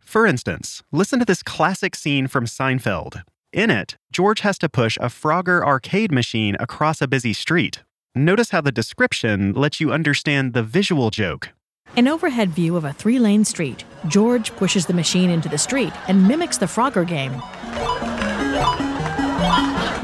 For 0.00 0.26
instance, 0.26 0.82
listen 0.92 1.18
to 1.18 1.24
this 1.24 1.42
classic 1.42 1.94
scene 1.94 2.26
from 2.28 2.46
Seinfeld. 2.46 3.22
In 3.56 3.70
it, 3.70 3.96
George 4.12 4.40
has 4.40 4.58
to 4.58 4.68
push 4.68 4.98
a 4.98 5.06
Frogger 5.06 5.64
arcade 5.64 6.12
machine 6.12 6.58
across 6.60 7.00
a 7.00 7.08
busy 7.08 7.32
street. 7.32 7.82
Notice 8.14 8.50
how 8.50 8.60
the 8.60 8.70
description 8.70 9.54
lets 9.54 9.80
you 9.80 9.90
understand 9.90 10.52
the 10.52 10.62
visual 10.62 11.08
joke. 11.08 11.54
An 11.96 12.06
overhead 12.06 12.50
view 12.50 12.76
of 12.76 12.84
a 12.84 12.92
three 12.92 13.18
lane 13.18 13.46
street. 13.46 13.84
George 14.08 14.54
pushes 14.56 14.84
the 14.84 14.92
machine 14.92 15.30
into 15.30 15.48
the 15.48 15.56
street 15.56 15.94
and 16.06 16.28
mimics 16.28 16.58
the 16.58 16.66
Frogger 16.66 17.08
game. 17.08 17.32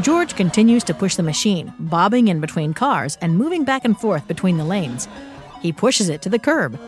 George 0.03 0.35
continues 0.35 0.83
to 0.85 0.95
push 0.95 1.17
the 1.17 1.23
machine, 1.23 1.75
bobbing 1.79 2.29
in 2.29 2.41
between 2.41 2.73
cars 2.73 3.19
and 3.21 3.37
moving 3.37 3.65
back 3.65 3.85
and 3.85 4.01
forth 4.01 4.27
between 4.27 4.57
the 4.57 4.65
lanes. 4.65 5.09
He 5.61 5.75
pushes 5.75 6.09
it 6.09 6.23
to 6.23 6.31
the 6.31 6.39
curb. 6.39 6.81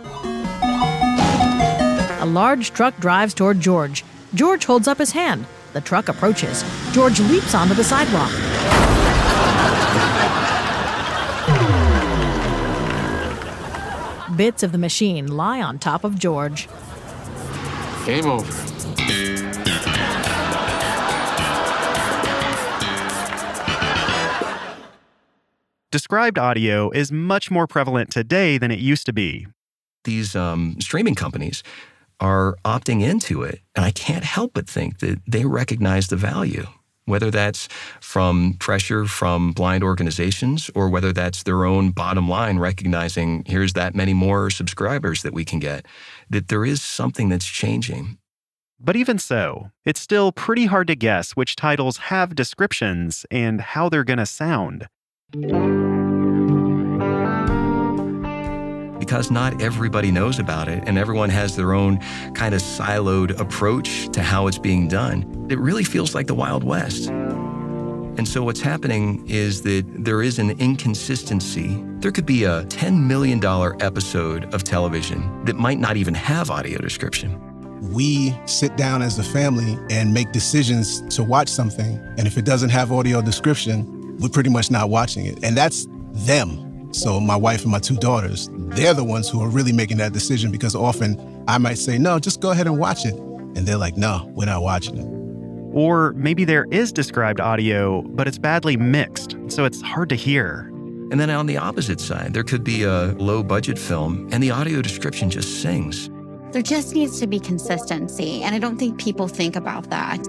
A 2.23 2.27
large 2.27 2.73
truck 2.73 2.97
drives 3.01 3.35
toward 3.35 3.61
George. 3.61 4.03
George 4.33 4.65
holds 4.65 4.89
up 4.89 4.97
his 4.97 5.11
hand. 5.11 5.45
The 5.75 5.81
truck 5.81 6.09
approaches. 6.09 6.65
George 6.93 7.19
leaps 7.19 7.55
onto 7.55 7.75
the 7.75 7.83
sidewalk. 7.83 8.31
Bits 14.37 14.63
of 14.63 14.71
the 14.73 14.79
machine 14.79 15.27
lie 15.37 15.61
on 15.61 15.79
top 15.79 16.05
of 16.05 16.17
George. 16.19 16.69
Game 18.07 18.27
over. 18.27 18.51
Described 25.91 26.39
audio 26.39 26.91
is 26.91 27.11
much 27.11 27.51
more 27.51 27.67
prevalent 27.67 28.11
today 28.11 28.59
than 28.59 28.71
it 28.71 28.79
used 28.79 29.07
to 29.07 29.13
be. 29.13 29.47
These 30.05 30.37
um, 30.37 30.77
streaming 30.81 31.15
companies 31.15 31.63
are 32.21 32.57
opting 32.65 33.03
into 33.03 33.43
it, 33.43 33.61
and 33.75 33.85
I 33.85 33.91
can't 33.91 34.25
help 34.25 34.53
but 34.55 34.69
think 34.69 34.99
that 35.01 35.21
they 35.27 35.45
recognize 35.45 36.09
the 36.09 36.17
value. 36.17 36.67
Whether 37.07 37.31
that's 37.31 37.69
from 38.01 38.55
pressure 38.59 39.05
from 39.05 39.53
blind 39.53 39.85
organizations 39.85 40.71
or 40.75 40.89
whether 40.89 41.13
that's 41.13 41.43
their 41.43 41.65
own 41.65 41.91
bottom 41.91 42.29
line 42.31 42.59
recognizing 42.59 43.45
here's 43.47 43.75
that 43.75 43.95
many 43.95 44.15
more 44.15 44.49
subscribers 44.49 45.23
that 45.23 45.35
we 45.35 45.45
can 45.45 45.59
get, 45.59 45.85
that 46.31 46.49
there 46.49 46.65
is 46.65 46.81
something 46.81 47.29
that's 47.29 47.45
changing. 47.45 48.17
But 48.81 48.97
even 48.97 49.19
so, 49.19 49.71
it's 49.85 50.01
still 50.01 50.33
pretty 50.33 50.67
hard 50.67 50.87
to 50.89 50.97
guess 50.97 51.33
which 51.33 51.57
titles 51.57 51.97
have 51.97 52.35
descriptions 52.35 53.27
and 53.31 53.61
how 53.61 53.89
they're 53.91 54.05
going 54.05 54.19
to 54.19 54.27
sound. 54.27 54.89
Because 59.05 59.31
not 59.31 59.61
everybody 59.61 60.11
knows 60.11 60.39
about 60.39 60.67
it 60.67 60.83
and 60.87 60.97
everyone 60.97 61.29
has 61.29 61.57
their 61.57 61.75
own 61.75 61.99
kind 62.33 62.55
of 62.55 62.63
siloed 62.63 63.39
approach 63.39 64.09
to 64.13 64.23
how 64.23 64.47
it's 64.47 64.57
being 64.57 64.89
done, 64.89 65.47
it 65.51 65.59
really 65.59 65.85
feels 65.85 66.15
like 66.15 66.27
the 66.27 66.35
Wild 66.35 66.65
West. 66.65 67.11
And 67.11 68.27
so 68.27 68.43
what's 68.43 68.63
happening 68.63 69.23
is 69.29 69.61
that 69.61 69.85
there 70.03 70.23
is 70.23 70.39
an 70.39 70.59
inconsistency. 70.59 71.85
There 71.99 72.13
could 72.13 72.25
be 72.25 72.45
a 72.45 72.65
$10 72.65 73.07
million 73.07 73.45
episode 73.83 74.55
of 74.55 74.65
television 74.65 75.45
that 75.45 75.57
might 75.57 75.79
not 75.79 75.99
even 75.99 76.15
have 76.15 76.49
audio 76.51 76.79
description. 76.79 77.39
We 77.93 78.35
sit 78.47 78.75
down 78.79 79.03
as 79.03 79.19
a 79.19 79.23
family 79.23 79.79
and 79.91 80.15
make 80.15 80.33
decisions 80.33 81.03
to 81.15 81.23
watch 81.23 81.51
something. 81.51 81.99
And 82.17 82.27
if 82.27 82.39
it 82.39 82.47
doesn't 82.47 82.71
have 82.71 82.91
audio 82.91 83.21
description, 83.21 84.17
we're 84.19 84.31
pretty 84.31 84.49
much 84.49 84.71
not 84.71 84.89
watching 84.89 85.27
it. 85.27 85.45
And 85.45 85.55
that's 85.55 85.87
them. 86.13 86.74
So 86.95 87.19
my 87.19 87.35
wife 87.35 87.63
and 87.63 87.73
my 87.73 87.81
two 87.81 87.97
daughters, 87.97 88.49
they're 88.53 88.95
the 88.95 89.03
ones 89.03 89.29
who 89.29 89.43
are 89.43 89.49
really 89.49 89.73
making 89.73 89.97
that 89.97 90.13
decision 90.13 90.53
because 90.53 90.77
often 90.77 91.45
I 91.49 91.59
might 91.59 91.79
say, 91.79 91.99
no, 91.99 92.21
just 92.21 92.41
go 92.41 92.53
ahead 92.53 92.69
and 92.69 92.79
watch 92.79 93.05
it. 93.05 93.15
And 93.15 93.67
they're 93.67 93.77
like, 93.77 93.97
no, 93.97 94.31
we're 94.37 94.45
not 94.47 94.63
watching 94.63 94.99
it. 94.99 95.77
Or 95.77 96.13
maybe 96.13 96.45
there 96.45 96.67
is 96.71 96.93
described 96.93 97.41
audio, 97.41 98.03
but 98.03 98.29
it's 98.29 98.39
badly 98.39 98.77
mixed, 98.77 99.37
so 99.49 99.65
it's 99.65 99.83
hard 99.83 100.09
to 100.11 100.15
hear. 100.15 100.71
And 101.11 101.19
then 101.19 101.31
on 101.31 101.47
the 101.47 101.57
opposite 101.57 102.01
side, 102.01 102.33
there 102.33 102.45
could 102.45 102.63
be 102.63 102.85
a 102.85 103.07
low 103.19 103.43
budget 103.43 103.77
film 103.77 104.29
and 104.31 104.41
the 104.41 104.53
audio 104.53 104.81
description 104.81 105.31
just 105.31 105.63
sings. 105.63 106.09
There 106.53 106.63
just 106.63 106.95
needs 106.95 107.19
to 107.19 107.27
be 107.27 107.41
consistency, 107.41 108.45
and 108.45 108.55
I 108.55 108.61
don't 108.61 108.79
think 108.79 109.01
people 109.01 109.27
think 109.27 109.57
about 109.57 109.91
that. 109.91 110.25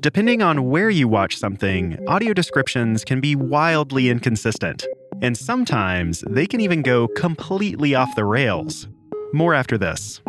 Depending 0.00 0.42
on 0.42 0.70
where 0.70 0.90
you 0.90 1.08
watch 1.08 1.36
something, 1.36 1.98
audio 2.06 2.32
descriptions 2.32 3.04
can 3.04 3.20
be 3.20 3.34
wildly 3.34 4.08
inconsistent. 4.08 4.86
And 5.22 5.36
sometimes 5.36 6.22
they 6.28 6.46
can 6.46 6.60
even 6.60 6.82
go 6.82 7.08
completely 7.08 7.96
off 7.96 8.14
the 8.14 8.24
rails. 8.24 8.86
More 9.32 9.54
after 9.54 9.76
this. 9.76 10.20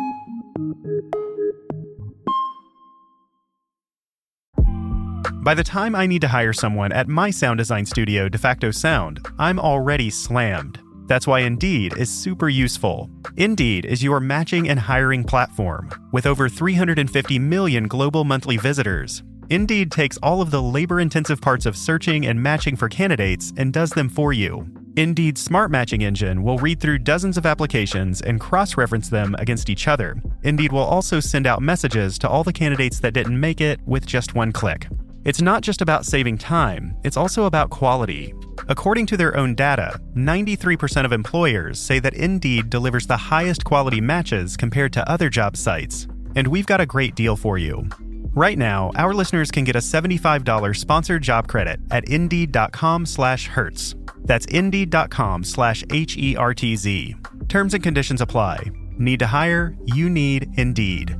By 5.44 5.54
the 5.54 5.62
time 5.64 5.94
I 5.94 6.06
need 6.06 6.20
to 6.22 6.28
hire 6.28 6.52
someone 6.52 6.90
at 6.90 7.06
my 7.06 7.30
sound 7.30 7.58
design 7.58 7.86
studio, 7.86 8.28
DeFacto 8.28 8.74
Sound, 8.74 9.24
I'm 9.38 9.60
already 9.60 10.10
slammed. 10.10 10.80
That's 11.06 11.28
why 11.28 11.40
Indeed 11.40 11.96
is 11.96 12.12
super 12.12 12.48
useful. 12.48 13.08
Indeed 13.36 13.84
is 13.84 14.02
your 14.02 14.18
matching 14.18 14.68
and 14.68 14.78
hiring 14.80 15.22
platform. 15.22 15.90
With 16.12 16.26
over 16.26 16.48
350 16.48 17.38
million 17.38 17.86
global 17.86 18.24
monthly 18.24 18.56
visitors, 18.56 19.22
Indeed 19.50 19.90
takes 19.90 20.16
all 20.18 20.40
of 20.40 20.52
the 20.52 20.62
labor 20.62 21.00
intensive 21.00 21.40
parts 21.40 21.66
of 21.66 21.76
searching 21.76 22.24
and 22.26 22.40
matching 22.40 22.76
for 22.76 22.88
candidates 22.88 23.52
and 23.56 23.72
does 23.72 23.90
them 23.90 24.08
for 24.08 24.32
you. 24.32 24.64
Indeed's 24.94 25.42
smart 25.42 25.72
matching 25.72 26.02
engine 26.02 26.44
will 26.44 26.58
read 26.58 26.78
through 26.78 26.98
dozens 26.98 27.36
of 27.36 27.46
applications 27.46 28.20
and 28.20 28.40
cross 28.40 28.76
reference 28.76 29.08
them 29.08 29.34
against 29.40 29.68
each 29.68 29.88
other. 29.88 30.22
Indeed 30.44 30.70
will 30.70 30.84
also 30.84 31.18
send 31.18 31.48
out 31.48 31.62
messages 31.62 32.16
to 32.20 32.28
all 32.28 32.44
the 32.44 32.52
candidates 32.52 33.00
that 33.00 33.12
didn't 33.12 33.38
make 33.38 33.60
it 33.60 33.80
with 33.86 34.06
just 34.06 34.36
one 34.36 34.52
click. 34.52 34.86
It's 35.24 35.42
not 35.42 35.62
just 35.62 35.82
about 35.82 36.06
saving 36.06 36.38
time, 36.38 36.96
it's 37.02 37.16
also 37.16 37.46
about 37.46 37.70
quality. 37.70 38.32
According 38.68 39.06
to 39.06 39.16
their 39.16 39.36
own 39.36 39.56
data, 39.56 40.00
93% 40.14 41.04
of 41.04 41.12
employers 41.12 41.80
say 41.80 41.98
that 41.98 42.14
Indeed 42.14 42.70
delivers 42.70 43.08
the 43.08 43.16
highest 43.16 43.64
quality 43.64 44.00
matches 44.00 44.56
compared 44.56 44.92
to 44.92 45.10
other 45.10 45.28
job 45.28 45.56
sites. 45.56 46.06
And 46.36 46.46
we've 46.46 46.66
got 46.66 46.80
a 46.80 46.86
great 46.86 47.16
deal 47.16 47.34
for 47.34 47.58
you. 47.58 47.88
Right 48.32 48.56
now, 48.56 48.92
our 48.94 49.12
listeners 49.12 49.50
can 49.50 49.64
get 49.64 49.74
a 49.74 49.80
$75 49.80 50.76
sponsored 50.76 51.22
job 51.22 51.48
credit 51.48 51.80
at 51.90 52.08
indeed.com 52.08 53.06
slash 53.06 53.48
hertz. 53.48 53.96
That's 54.18 54.46
indeed.com 54.46 55.42
slash 55.44 55.82
H-E-R-T-Z. 55.90 57.16
Terms 57.48 57.74
and 57.74 57.82
conditions 57.82 58.20
apply. 58.20 58.70
Need 58.98 59.18
to 59.18 59.26
hire? 59.26 59.76
You 59.86 60.08
need 60.08 60.46
Indeed. 60.56 61.16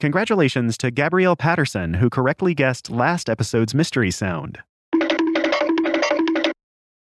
Congratulations 0.00 0.78
to 0.78 0.90
Gabrielle 0.92 1.34
Patterson, 1.34 1.94
who 1.94 2.08
correctly 2.10 2.54
guessed 2.54 2.90
last 2.90 3.28
episode's 3.28 3.74
mystery 3.74 4.10
sound. 4.10 4.58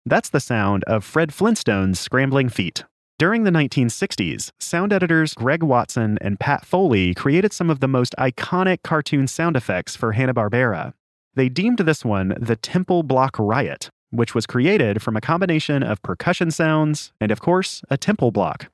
That's 0.07 0.31
the 0.31 0.41
sound 0.41 0.85
of 0.85 1.05
Fred 1.05 1.35
Flintstone's 1.35 2.01
scrambling 2.01 2.49
feet. 2.49 2.85
During 3.19 3.43
the 3.43 3.51
1960s, 3.51 4.53
sound 4.61 4.93
editors 4.93 5.35
Greg 5.35 5.65
Watson 5.65 6.19
and 6.21 6.39
Pat 6.39 6.65
Foley 6.65 7.15
created 7.15 7.53
some 7.53 7.69
of 7.69 7.81
the 7.81 7.89
most 7.89 8.15
iconic 8.17 8.85
cartoon 8.85 9.27
sound 9.27 9.57
effects 9.57 9.97
for 9.97 10.13
Hanna-Barbera. 10.13 10.95
They 11.35 11.49
deemed 11.49 11.79
this 11.79 12.05
one 12.05 12.37
the 12.41 12.55
Temple 12.55 13.03
Block 13.03 13.37
Riot, 13.37 13.91
which 14.11 14.37
was 14.37 14.47
created 14.47 15.03
from 15.03 15.17
a 15.17 15.21
combination 15.21 15.83
of 15.83 16.01
percussion 16.03 16.53
sounds 16.53 17.13
and, 17.21 17.33
of 17.33 17.41
course, 17.41 17.83
a 17.91 17.97
temple 17.97 18.31
block. 18.31 18.71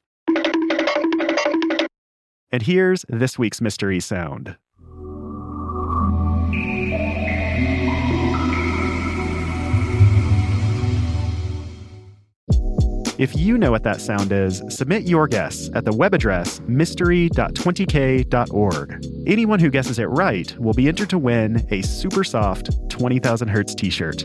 And 2.53 2.61
here's 2.61 3.07
this 3.09 3.39
week's 3.39 3.63
mystery 3.63 3.99
sound. 3.99 4.59
If 13.17 13.37
you 13.37 13.57
know 13.59 13.71
what 13.71 13.85
that 13.85 14.01
sound 14.01 14.33
is, 14.33 14.61
submit 14.69 15.05
your 15.05 15.29
guess 15.29 15.71
at 15.75 15.85
the 15.85 15.93
web 15.93 16.15
address 16.15 16.61
mystery.20k.org. 16.67 19.07
Anyone 19.27 19.61
who 19.61 19.71
guesses 19.71 20.01
it 20.01 20.07
right 20.07 20.59
will 20.59 20.73
be 20.73 20.89
entered 20.89 21.11
to 21.11 21.19
win 21.19 21.65
a 21.71 21.81
super 21.83 22.25
soft 22.25 22.91
20,000 22.91 23.47
Hertz 23.47 23.77
t 23.77 23.89
shirt. 23.89 24.25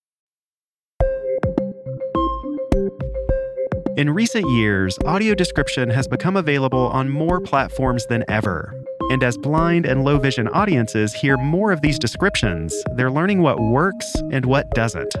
In 4.01 4.09
recent 4.09 4.49
years, 4.49 4.97
audio 5.05 5.35
description 5.35 5.87
has 5.91 6.07
become 6.07 6.35
available 6.35 6.87
on 6.87 7.07
more 7.07 7.39
platforms 7.39 8.03
than 8.07 8.25
ever. 8.27 8.73
And 9.11 9.23
as 9.23 9.37
blind 9.37 9.85
and 9.85 10.03
low 10.03 10.17
vision 10.17 10.47
audiences 10.47 11.13
hear 11.13 11.37
more 11.37 11.71
of 11.71 11.81
these 11.81 11.99
descriptions, 11.99 12.73
they're 12.95 13.11
learning 13.11 13.43
what 13.43 13.59
works 13.59 14.11
and 14.31 14.47
what 14.47 14.67
doesn't. 14.71 15.13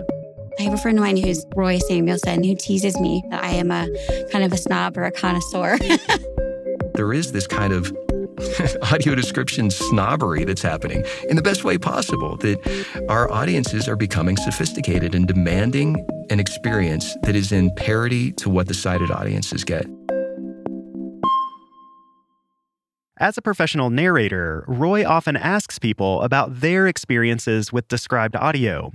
I 0.57 0.63
have 0.63 0.73
a 0.73 0.77
friend 0.77 0.97
of 0.97 1.03
mine 1.03 1.17
who's 1.17 1.45
Roy 1.55 1.77
Samuelson 1.77 2.43
who 2.43 2.55
teases 2.55 2.99
me 2.99 3.23
that 3.29 3.43
I 3.43 3.51
am 3.51 3.69
a 3.69 3.87
kind 4.31 4.43
of 4.43 4.51
a 4.51 4.57
snob 4.57 4.97
or 4.97 5.03
a 5.03 5.11
connoisseur. 5.11 5.77
there 6.95 7.13
is 7.13 7.33
this 7.33 7.45
kind 7.45 7.73
of 7.73 7.95
audio 8.91 9.13
description 9.13 9.69
snobbery 9.69 10.43
that's 10.43 10.63
happening 10.63 11.05
in 11.29 11.35
the 11.35 11.43
best 11.43 11.63
way 11.63 11.77
possible. 11.77 12.35
That 12.37 13.05
our 13.09 13.31
audiences 13.31 13.87
are 13.87 13.95
becoming 13.95 14.37
sophisticated 14.37 15.13
and 15.13 15.27
demanding 15.27 16.03
an 16.31 16.39
experience 16.39 17.15
that 17.23 17.35
is 17.35 17.51
in 17.51 17.69
parity 17.75 18.31
to 18.31 18.49
what 18.49 18.67
the 18.67 18.73
sighted 18.73 19.11
audiences 19.11 19.65
get. 19.65 19.85
As 23.19 23.37
a 23.37 23.41
professional 23.41 23.89
narrator, 23.89 24.63
Roy 24.67 25.05
often 25.05 25.35
asks 25.35 25.77
people 25.77 26.21
about 26.21 26.61
their 26.61 26.87
experiences 26.87 27.71
with 27.71 27.87
described 27.87 28.35
audio. 28.35 28.93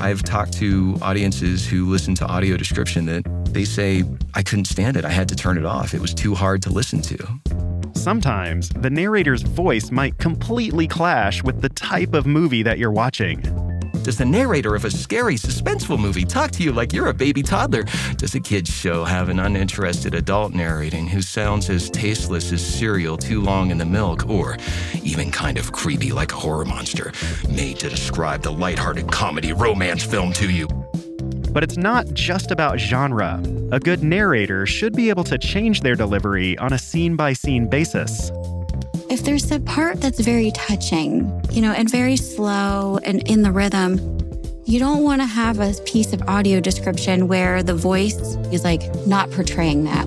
I've 0.00 0.22
talked 0.22 0.54
to 0.54 0.96
audiences 1.02 1.66
who 1.66 1.86
listen 1.86 2.14
to 2.16 2.26
audio 2.26 2.56
description 2.56 3.06
that 3.06 3.22
they 3.52 3.64
say, 3.64 4.02
I 4.34 4.42
couldn't 4.42 4.64
stand 4.64 4.96
it. 4.96 5.04
I 5.04 5.10
had 5.10 5.28
to 5.28 5.36
turn 5.36 5.58
it 5.58 5.66
off. 5.66 5.94
It 5.94 6.00
was 6.00 6.14
too 6.14 6.34
hard 6.34 6.62
to 6.62 6.70
listen 6.70 7.02
to. 7.02 7.18
Sometimes 7.94 8.70
the 8.70 8.90
narrator's 8.90 9.42
voice 9.42 9.90
might 9.90 10.18
completely 10.18 10.88
clash 10.88 11.42
with 11.42 11.60
the 11.60 11.68
type 11.68 12.14
of 12.14 12.26
movie 12.26 12.62
that 12.62 12.78
you're 12.78 12.90
watching. 12.90 13.42
Does 14.06 14.18
the 14.18 14.24
narrator 14.24 14.76
of 14.76 14.84
a 14.84 14.90
scary, 14.92 15.34
suspenseful 15.34 15.98
movie 15.98 16.24
talk 16.24 16.52
to 16.52 16.62
you 16.62 16.70
like 16.70 16.92
you're 16.92 17.08
a 17.08 17.12
baby 17.12 17.42
toddler? 17.42 17.84
Does 18.18 18.36
a 18.36 18.40
kid's 18.40 18.70
show 18.70 19.02
have 19.02 19.28
an 19.28 19.40
uninterested 19.40 20.14
adult 20.14 20.54
narrating 20.54 21.08
who 21.08 21.20
sounds 21.20 21.68
as 21.70 21.90
tasteless 21.90 22.52
as 22.52 22.64
cereal 22.64 23.16
too 23.16 23.40
long 23.40 23.72
in 23.72 23.78
the 23.78 23.84
milk, 23.84 24.28
or 24.28 24.58
even 25.02 25.32
kind 25.32 25.58
of 25.58 25.72
creepy 25.72 26.12
like 26.12 26.30
a 26.30 26.36
horror 26.36 26.64
monster, 26.64 27.10
made 27.48 27.80
to 27.80 27.88
describe 27.88 28.42
the 28.42 28.52
lighthearted 28.52 29.10
comedy 29.10 29.52
romance 29.52 30.04
film 30.04 30.32
to 30.34 30.52
you? 30.52 30.68
But 31.50 31.64
it's 31.64 31.76
not 31.76 32.06
just 32.12 32.52
about 32.52 32.78
genre. 32.78 33.42
A 33.72 33.80
good 33.80 34.04
narrator 34.04 34.66
should 34.66 34.94
be 34.94 35.08
able 35.08 35.24
to 35.24 35.36
change 35.36 35.80
their 35.80 35.96
delivery 35.96 36.56
on 36.58 36.72
a 36.72 36.78
scene 36.78 37.16
by 37.16 37.32
scene 37.32 37.68
basis 37.68 38.30
if 39.16 39.24
there's 39.24 39.50
a 39.50 39.58
part 39.60 39.98
that's 40.02 40.20
very 40.20 40.50
touching, 40.50 41.42
you 41.50 41.62
know, 41.62 41.72
and 41.72 41.90
very 41.90 42.16
slow 42.16 42.98
and 43.02 43.26
in 43.26 43.40
the 43.40 43.50
rhythm, 43.50 43.94
you 44.66 44.78
don't 44.78 45.02
want 45.02 45.22
to 45.22 45.26
have 45.26 45.58
a 45.58 45.72
piece 45.86 46.12
of 46.12 46.20
audio 46.28 46.60
description 46.60 47.26
where 47.26 47.62
the 47.62 47.72
voice 47.74 48.18
is 48.52 48.62
like 48.62 48.82
not 49.06 49.30
portraying 49.30 49.84
that. 49.84 50.04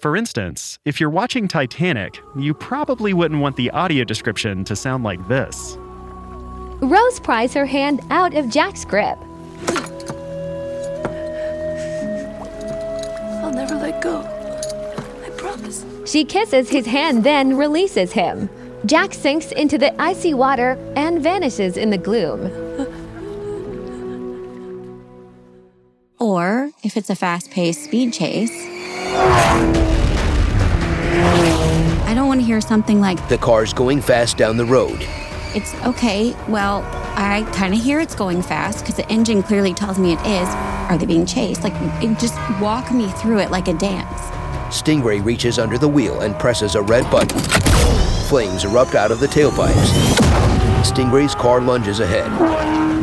For 0.00 0.16
instance, 0.16 0.78
if 0.86 0.98
you're 0.98 1.10
watching 1.10 1.46
Titanic, 1.46 2.18
you 2.38 2.54
probably 2.54 3.12
wouldn't 3.12 3.42
want 3.42 3.56
the 3.56 3.68
audio 3.72 4.02
description 4.02 4.64
to 4.64 4.74
sound 4.74 5.04
like 5.04 5.28
this. 5.28 5.76
Rose 6.80 7.20
pries 7.20 7.52
her 7.52 7.66
hand 7.66 8.00
out 8.08 8.34
of 8.34 8.48
Jack's 8.48 8.86
grip. 8.86 9.18
I'll 13.42 13.52
never 13.52 13.74
let 13.74 14.00
go. 14.00 14.35
She 16.06 16.24
kisses 16.24 16.70
his 16.70 16.86
hand, 16.86 17.24
then 17.24 17.56
releases 17.56 18.12
him. 18.12 18.48
Jack 18.84 19.14
sinks 19.14 19.52
into 19.52 19.78
the 19.78 20.00
icy 20.00 20.34
water 20.34 20.78
and 20.94 21.20
vanishes 21.22 21.76
in 21.76 21.90
the 21.90 21.98
gloom. 21.98 22.50
Or, 26.18 26.70
if 26.82 26.96
it's 26.96 27.10
a 27.10 27.14
fast 27.14 27.50
paced 27.50 27.84
speed 27.84 28.12
chase, 28.12 28.52
I 32.04 32.12
don't 32.14 32.28
want 32.28 32.40
to 32.40 32.46
hear 32.46 32.60
something 32.60 33.00
like, 33.00 33.28
The 33.28 33.38
car's 33.38 33.72
going 33.72 34.00
fast 34.00 34.36
down 34.36 34.56
the 34.56 34.64
road. 34.64 35.06
It's 35.54 35.74
okay, 35.84 36.34
well, 36.48 36.82
I 37.16 37.48
kind 37.54 37.74
of 37.74 37.80
hear 37.80 37.98
it's 37.98 38.14
going 38.14 38.42
fast 38.42 38.80
because 38.80 38.96
the 38.96 39.08
engine 39.10 39.42
clearly 39.42 39.72
tells 39.74 39.98
me 39.98 40.12
it 40.12 40.20
is. 40.20 40.48
Are 40.48 40.98
they 40.98 41.06
being 41.06 41.26
chased? 41.26 41.64
Like, 41.64 41.74
just 42.18 42.36
walk 42.60 42.92
me 42.92 43.08
through 43.08 43.40
it 43.40 43.50
like 43.50 43.68
a 43.68 43.74
dance. 43.74 44.35
Stingray 44.68 45.24
reaches 45.24 45.58
under 45.58 45.78
the 45.78 45.88
wheel 45.88 46.20
and 46.20 46.38
presses 46.38 46.74
a 46.74 46.82
red 46.82 47.08
button. 47.10 47.38
Flames 48.28 48.64
erupt 48.64 48.94
out 48.94 49.10
of 49.10 49.20
the 49.20 49.26
tailpipes. 49.26 49.92
Stingray's 50.82 51.34
car 51.34 51.60
lunges 51.60 52.00
ahead, 52.00 52.30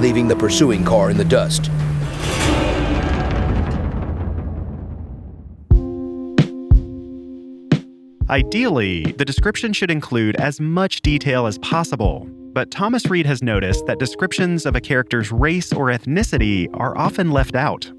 leaving 0.02 0.28
the 0.28 0.36
pursuing 0.36 0.84
car 0.84 1.10
in 1.10 1.18
the 1.18 1.26
dust. 1.26 1.70
Ideally, 8.30 9.14
the 9.18 9.26
description 9.26 9.74
should 9.74 9.92
include 9.92 10.36
as 10.38 10.60
much 10.60 11.02
detail 11.02 11.46
as 11.46 11.58
possible, 11.60 12.28
but 12.54 12.72
Thomas 12.72 13.06
Reid 13.10 13.26
has 13.26 13.44
noticed 13.44 13.86
that 13.86 14.00
descriptions 14.00 14.66
of 14.66 14.76
a 14.76 14.82
character's 14.82 15.32
race 15.32 15.72
or 15.72 15.88
ethnicity 15.88 16.68
are 16.74 16.98
often 16.98 17.32
left 17.32 17.56
out. 17.56 17.92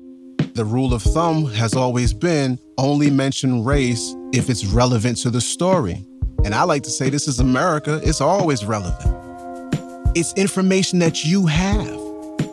The 0.55 0.65
rule 0.65 0.95
of 0.95 1.03
thumb 1.03 1.47
has 1.47 1.75
always 1.75 2.13
been 2.13 2.61
only 2.79 3.11
mention 3.11 3.65
race 3.65 4.15
if 4.33 4.49
it's 4.49 4.65
relevant 4.65 5.17
to 5.23 5.31
the 5.31 5.41
story. 5.41 6.07
And 6.45 6.55
I 6.55 6.63
like 6.63 6.85
to 6.85 6.91
say 6.91 7.11
this 7.11 7.27
is 7.27 7.41
America, 7.41 8.01
it's 8.05 8.21
always 8.21 8.65
relevant. 8.65 9.77
It's 10.17 10.33
information 10.35 11.01
that 11.01 11.25
you 11.25 11.47
have. 11.47 11.89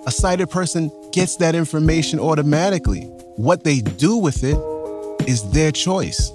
A 0.08 0.12
sighted 0.12 0.50
person 0.50 0.90
gets 1.12 1.36
that 1.36 1.54
information 1.54 2.20
automatically. 2.20 3.04
What 3.36 3.64
they 3.64 3.82
do 3.82 4.18
with 4.18 4.44
it 4.44 4.58
is 5.30 5.48
their 5.52 5.72
choice. 5.72 6.32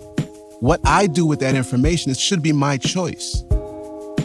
What 0.61 0.79
I 0.85 1.09
do 1.09 1.27
with 1.27 1.41
that 1.41 1.57
information, 1.57 2.13
it 2.13 2.17
should 2.17 2.45
be 2.45 2.53
my 2.53 2.77
choice. 2.77 3.43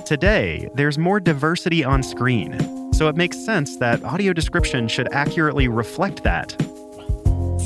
Today, 0.06 0.70
there's 0.76 1.00
more 1.00 1.20
diversity 1.20 1.84
on 1.84 2.04
screen, 2.04 2.94
so 2.94 3.08
it 3.08 3.16
makes 3.16 3.44
sense 3.44 3.78
that 3.78 4.04
audio 4.04 4.32
description 4.32 4.88
should 4.88 5.12
accurately 5.12 5.68
reflect 5.68 6.22
that 6.22 6.56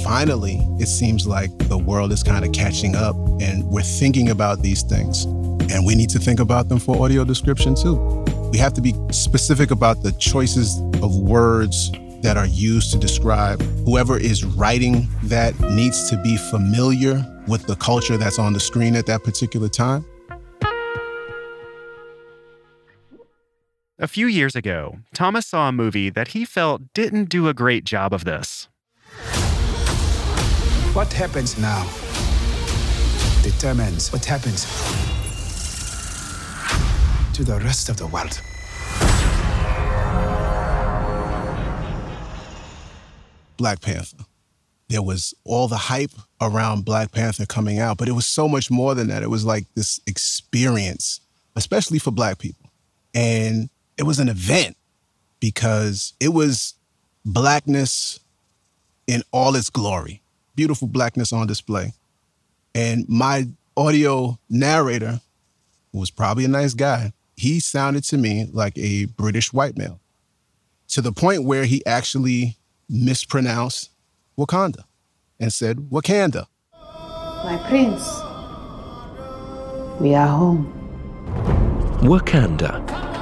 finally, 0.05 0.59
it 0.79 0.85
seems 0.85 1.25
like 1.25 1.49
the 1.67 1.77
world 1.79 2.11
is 2.11 2.21
kind 2.21 2.45
of 2.45 2.51
catching 2.51 2.95
up 2.95 3.15
and 3.41 3.63
we're 3.63 3.81
thinking 3.81 4.29
about 4.29 4.61
these 4.61 4.83
things. 4.83 5.25
And 5.73 5.83
we 5.83 5.95
need 5.95 6.09
to 6.11 6.19
think 6.19 6.39
about 6.39 6.69
them 6.69 6.77
for 6.77 7.03
audio 7.03 7.23
description 7.25 7.73
too. 7.73 7.95
We 8.51 8.59
have 8.59 8.71
to 8.73 8.81
be 8.81 8.93
specific 9.09 9.71
about 9.71 10.03
the 10.03 10.11
choices 10.11 10.79
of 11.01 11.17
words 11.17 11.91
that 12.21 12.37
are 12.37 12.45
used 12.45 12.91
to 12.91 12.99
describe. 12.99 13.59
Whoever 13.87 14.19
is 14.19 14.45
writing 14.45 15.07
that 15.23 15.59
needs 15.59 16.07
to 16.11 16.21
be 16.21 16.37
familiar 16.37 17.25
with 17.47 17.65
the 17.65 17.75
culture 17.75 18.15
that's 18.15 18.37
on 18.37 18.53
the 18.53 18.59
screen 18.59 18.95
at 18.95 19.07
that 19.07 19.23
particular 19.23 19.69
time. 19.69 20.05
A 23.97 24.07
few 24.07 24.27
years 24.27 24.55
ago, 24.55 24.99
Thomas 25.15 25.47
saw 25.47 25.69
a 25.69 25.71
movie 25.71 26.11
that 26.11 26.29
he 26.29 26.45
felt 26.45 26.93
didn't 26.93 27.29
do 27.29 27.47
a 27.47 27.55
great 27.55 27.85
job 27.85 28.13
of 28.13 28.23
this. 28.23 28.67
What 30.95 31.11
happens 31.11 31.57
now 31.57 31.83
determines 33.43 34.13
what 34.13 34.23
happens 34.23 34.63
to 37.33 37.43
the 37.43 37.59
rest 37.59 37.89
of 37.89 37.97
the 37.97 38.07
world. 38.07 38.39
Black 43.57 43.81
Panther. 43.81 44.23
There 44.87 45.01
was 45.01 45.33
all 45.43 45.67
the 45.67 45.75
hype 45.75 46.13
around 46.39 46.85
Black 46.85 47.11
Panther 47.11 47.45
coming 47.45 47.77
out, 47.77 47.97
but 47.97 48.07
it 48.07 48.13
was 48.13 48.25
so 48.25 48.47
much 48.47 48.71
more 48.71 48.95
than 48.95 49.09
that. 49.09 49.21
It 49.21 49.29
was 49.29 49.43
like 49.43 49.65
this 49.75 49.99
experience, 50.07 51.19
especially 51.57 51.99
for 51.99 52.11
Black 52.11 52.37
people. 52.37 52.69
And 53.13 53.69
it 53.97 54.03
was 54.03 54.19
an 54.19 54.29
event 54.29 54.77
because 55.41 56.13
it 56.21 56.29
was 56.29 56.75
Blackness 57.25 58.21
in 59.07 59.23
all 59.33 59.57
its 59.57 59.69
glory 59.69 60.21
beautiful 60.55 60.87
blackness 60.87 61.33
on 61.33 61.47
display. 61.47 61.93
And 62.73 63.07
my 63.07 63.47
audio 63.77 64.39
narrator, 64.49 65.19
was 65.95 66.11
probably 66.11 66.45
a 66.45 66.49
nice 66.49 66.73
guy, 66.73 67.13
he 67.37 67.59
sounded 67.59 68.03
to 68.03 68.17
me 68.17 68.47
like 68.51 68.77
a 68.77 69.05
British 69.05 69.53
white 69.53 69.77
male 69.77 69.99
to 70.89 71.01
the 71.01 71.11
point 71.11 71.43
where 71.43 71.65
he 71.65 71.85
actually 71.85 72.57
mispronounced 72.89 73.89
Wakanda 74.37 74.83
and 75.39 75.51
said 75.51 75.77
Wakanda. 75.89 76.47
My 76.73 77.57
prince, 77.67 78.03
we 79.99 80.15
are 80.15 80.27
home. 80.27 80.71
Wakanda. 82.01 83.14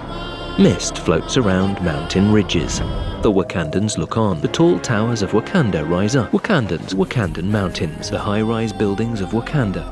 Mist 0.60 1.00
floats 1.00 1.36
around 1.36 1.84
mountain 1.84 2.32
ridges. 2.32 2.78
The 3.24 3.32
Wakandans 3.32 3.98
look 3.98 4.18
on. 4.18 4.39
The 4.39 4.48
tall 4.48 4.78
towers 4.78 5.24
of 5.24 5.32
Wakanda 5.32 5.89
rise 5.89 6.16
up. 6.16 6.30
Wakandans, 6.32 6.94
Wakandan 6.94 7.46
mountains, 7.46 8.12
the 8.12 8.20
high 8.20 8.44
rise 8.44 8.72
buildings 8.72 9.20
of 9.20 9.30
Wakanda. 9.30 9.84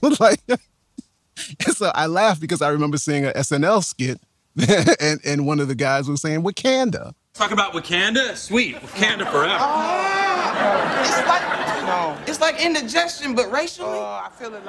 like, 0.18 0.40
so 1.72 1.92
I 1.94 2.06
laugh 2.06 2.40
because 2.40 2.60
I 2.62 2.70
remember 2.70 2.98
seeing 2.98 3.24
an 3.24 3.32
SNL 3.34 3.84
skit 3.84 4.20
and, 5.00 5.20
and 5.24 5.46
one 5.46 5.60
of 5.60 5.68
the 5.68 5.76
guys 5.76 6.08
was 6.08 6.20
saying 6.20 6.42
Wakanda. 6.42 7.12
Talk 7.34 7.52
about 7.52 7.72
Wakanda? 7.72 8.34
Sweet. 8.34 8.74
Wakanda 8.74 9.30
forever. 9.30 9.54
Ah! 9.56 11.00
It's 11.06 11.28
like 11.28 11.86
no. 11.86 12.24
It's 12.26 12.40
like 12.40 12.60
indigestion, 12.60 13.36
but 13.36 13.48
racially. 13.52 14.00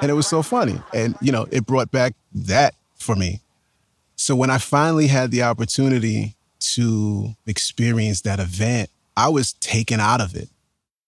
and 0.00 0.12
it 0.12 0.14
was 0.14 0.28
so 0.28 0.42
funny. 0.42 0.80
And, 0.94 1.16
you 1.20 1.32
know, 1.32 1.48
it 1.50 1.66
brought 1.66 1.90
back 1.90 2.14
that 2.32 2.76
for 2.94 3.16
me. 3.16 3.40
So 4.22 4.36
when 4.36 4.50
I 4.50 4.58
finally 4.58 5.08
had 5.08 5.32
the 5.32 5.42
opportunity 5.42 6.36
to 6.76 7.34
experience 7.44 8.20
that 8.20 8.38
event, 8.38 8.88
I 9.16 9.28
was 9.28 9.54
taken 9.54 9.98
out 9.98 10.20
of 10.20 10.36
it. 10.36 10.48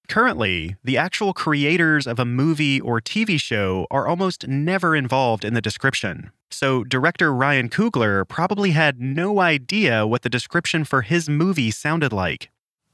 Currently, 0.09 0.75
the 0.83 0.99
actual 0.99 1.33
creators 1.33 2.09
of 2.09 2.19
a 2.19 2.25
movie 2.25 2.81
or 2.81 3.01
TV 3.01 3.41
show 3.41 3.87
are 3.89 4.09
almost 4.09 4.49
never 4.49 4.97
involved 4.97 5.45
in 5.45 5.55
the 5.55 5.61
description. 5.61 6.33
So, 6.51 6.83
director 6.83 7.33
Ryan 7.33 7.69
Coogler 7.69 8.27
probably 8.27 8.73
had 8.73 9.01
no 9.01 9.39
idea 9.39 10.09
what 10.09 10.23
the 10.23 10.29
description 10.29 10.85
for 10.85 11.03
his 11.03 11.29
movie 11.29 11.71
sounded 11.71 12.13
like. 12.13 12.51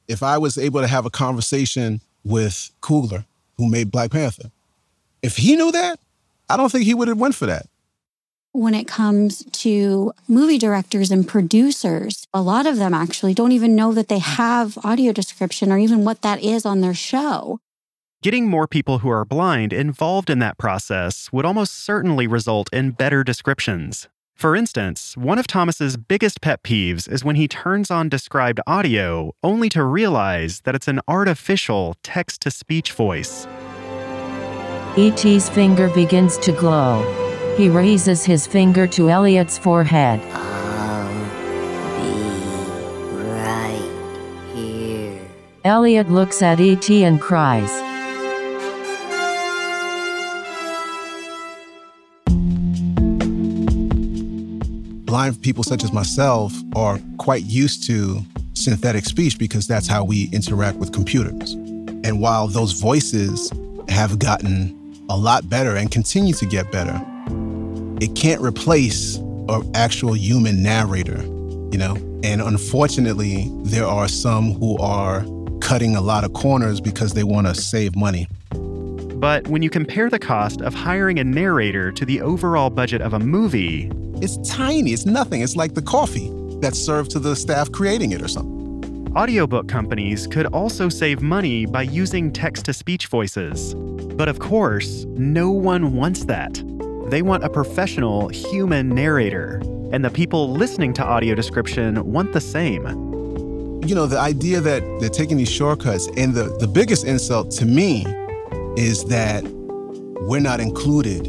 If 0.07 0.23
I 0.23 0.37
was 0.37 0.59
able 0.59 0.83
to 0.83 0.87
have 0.87 1.07
a 1.07 1.11
conversation 1.11 2.03
with 2.25 2.71
Coogler, 2.83 3.25
who 3.57 3.71
made 3.71 3.91
Black 3.91 4.11
Panther, 4.11 4.51
if 5.23 5.39
he 5.39 5.57
knew 5.57 5.73
that, 5.73 5.99
I 6.51 6.59
don't 6.59 6.71
think 6.71 6.85
he 6.85 6.93
would 6.93 7.09
have 7.09 7.17
went 7.17 7.35
for 7.35 7.47
that. 7.47 7.65
When 8.53 8.75
it 8.75 8.89
comes 8.89 9.45
to 9.45 10.13
movie 10.27 10.59
directors 10.59 11.13
and 11.13 11.27
producers, 11.27 12.27
a 12.35 12.43
lot 12.43 12.67
of 12.67 12.79
them 12.79 12.93
actually 12.93 13.33
don't 13.33 13.53
even 13.53 13.77
know 13.77 13.93
that 13.93 14.09
they 14.09 14.19
have 14.19 14.77
audio 14.85 15.13
description 15.13 15.71
or 15.71 15.79
even 15.79 16.05
what 16.05 16.23
that 16.23 16.43
is 16.43 16.67
on 16.67 16.81
their 16.81 16.93
show. 16.93 17.61
Getting 18.23 18.49
more 18.49 18.67
people 18.67 18.99
who 18.99 19.09
are 19.09 19.25
blind 19.25 19.73
involved 19.73 20.29
in 20.29 20.41
that 20.41 20.59
process 20.59 21.31
would 21.31 21.45
almost 21.45 21.85
certainly 21.85 22.27
result 22.27 22.69
in 22.73 22.91
better 22.91 23.23
descriptions. 23.23 24.09
For 24.35 24.57
instance, 24.57 25.17
one 25.17 25.39
of 25.39 25.47
Thomas's 25.47 25.97
biggest 25.97 26.41
pet 26.41 26.65
peeves 26.65 27.09
is 27.09 27.23
when 27.23 27.37
he 27.37 27.47
turns 27.47 27.89
on 27.89 28.09
described 28.09 28.59
audio 28.67 29.33
only 29.45 29.69
to 29.69 29.85
realize 29.85 30.63
that 30.63 30.75
it's 30.75 30.89
an 30.89 31.01
artificial 31.07 31.95
text 32.03 32.41
to 32.43 32.51
speech 32.51 32.91
voice. 32.93 33.47
E.T.'s 34.97 35.49
finger 35.49 35.89
begins 35.91 36.37
to 36.39 36.51
glow. 36.51 37.20
He 37.61 37.69
raises 37.69 38.25
his 38.25 38.47
finger 38.47 38.87
to 38.87 39.11
Elliot's 39.11 39.59
forehead. 39.59 40.19
Right 43.13 43.91
here. 44.55 45.21
Elliot 45.63 46.09
looks 46.09 46.41
at 46.41 46.59
E.T. 46.59 47.05
and 47.05 47.21
cries. 47.21 47.71
Blind 55.05 55.43
people 55.43 55.63
such 55.63 55.85
as 55.85 55.93
myself 55.93 56.55
are 56.75 56.99
quite 57.19 57.45
used 57.45 57.87
to 57.89 58.23
synthetic 58.55 59.05
speech 59.05 59.39
because 59.39 59.67
that's 59.67 59.87
how 59.87 60.03
we 60.03 60.31
interact 60.33 60.79
with 60.79 60.95
computers. 60.95 61.53
And 61.53 62.23
while 62.23 62.49
those 62.49 62.73
voices 62.73 63.53
have 63.91 64.19
gotten 64.19 65.05
a 65.11 65.17
lot 65.19 65.51
better 65.51 65.77
and 65.77 65.91
continue 65.91 66.33
to 66.33 66.47
get 66.47 66.73
better, 66.73 66.99
it 68.01 68.15
can't 68.17 68.41
replace 68.41 69.17
an 69.17 69.71
actual 69.75 70.17
human 70.17 70.63
narrator, 70.63 71.23
you 71.73 71.79
know? 71.79 71.97
And 72.23 72.41
unfortunately, 72.41 73.51
there 73.65 73.87
are 73.87 74.09
some 74.09 74.53
who 74.53 74.77
are 74.79 75.25
cutting 75.61 75.97
a 75.97 76.01
lot 76.01 76.25
of 76.25 76.33
corners 76.33 76.81
because 76.81 77.15
they 77.15 77.25
want 77.25 77.47
to 77.47 77.55
save 77.55 77.95
money. 77.97 78.27
But 79.21 79.49
when 79.49 79.63
you 79.63 79.69
compare 79.71 80.09
the 80.09 80.19
cost 80.19 80.63
of 80.63 80.73
hiring 80.75 81.19
a 81.19 81.25
narrator 81.25 81.93
to 81.93 82.05
the 82.07 82.23
overall 82.23 82.71
budget 82.71 83.03
of 83.03 83.13
a 83.13 83.19
movie, 83.19 83.91
It's 84.23 84.37
tiny, 84.49 84.93
it's 84.93 85.07
nothing. 85.07 85.41
It's 85.41 85.57
like 85.57 85.75
the 85.75 85.83
coffee 85.83 86.31
that's 86.61 86.79
served 86.79 87.11
to 87.13 87.19
the 87.19 87.35
staff 87.35 87.73
creating 87.73 88.13
it 88.13 88.21
or 88.21 88.29
something. 88.29 89.11
audiobook 89.17 89.67
companies 89.67 90.27
could 90.27 90.47
also 90.47 90.89
save 90.91 91.23
money 91.23 91.65
by 91.67 91.83
using 91.83 92.31
text 92.31 92.67
to 92.67 92.73
speech 92.73 93.07
voices. 93.07 93.75
But 93.75 94.29
of 94.29 94.39
course, 94.39 95.07
no 95.17 95.51
one 95.51 95.95
wants 95.95 96.27
that. 96.27 96.63
They 97.11 97.23
want 97.23 97.43
a 97.43 97.51
professional 97.51 98.29
human 98.29 98.89
narrator. 98.89 99.61
And 99.91 100.05
the 100.05 100.11
people 100.11 100.53
listening 100.53 100.93
to 100.93 101.05
audio 101.05 101.35
description 101.35 102.13
want 102.13 102.33
the 102.33 102.41
same. 102.41 102.87
You 103.85 103.97
know, 103.97 104.07
the 104.07 104.21
idea 104.21 104.61
that 104.61 104.81
they're 105.01 105.09
taking 105.09 105.37
these 105.37 105.51
shortcuts, 105.51 106.07
and 106.17 106.35
the, 106.35 106.57
the 106.59 106.69
biggest 106.69 107.05
insult 107.05 107.51
to 107.53 107.67
me 107.67 108.07
is 108.77 109.07
that 109.07 109.43
we're 110.21 110.39
not 110.39 110.61
included 110.61 111.27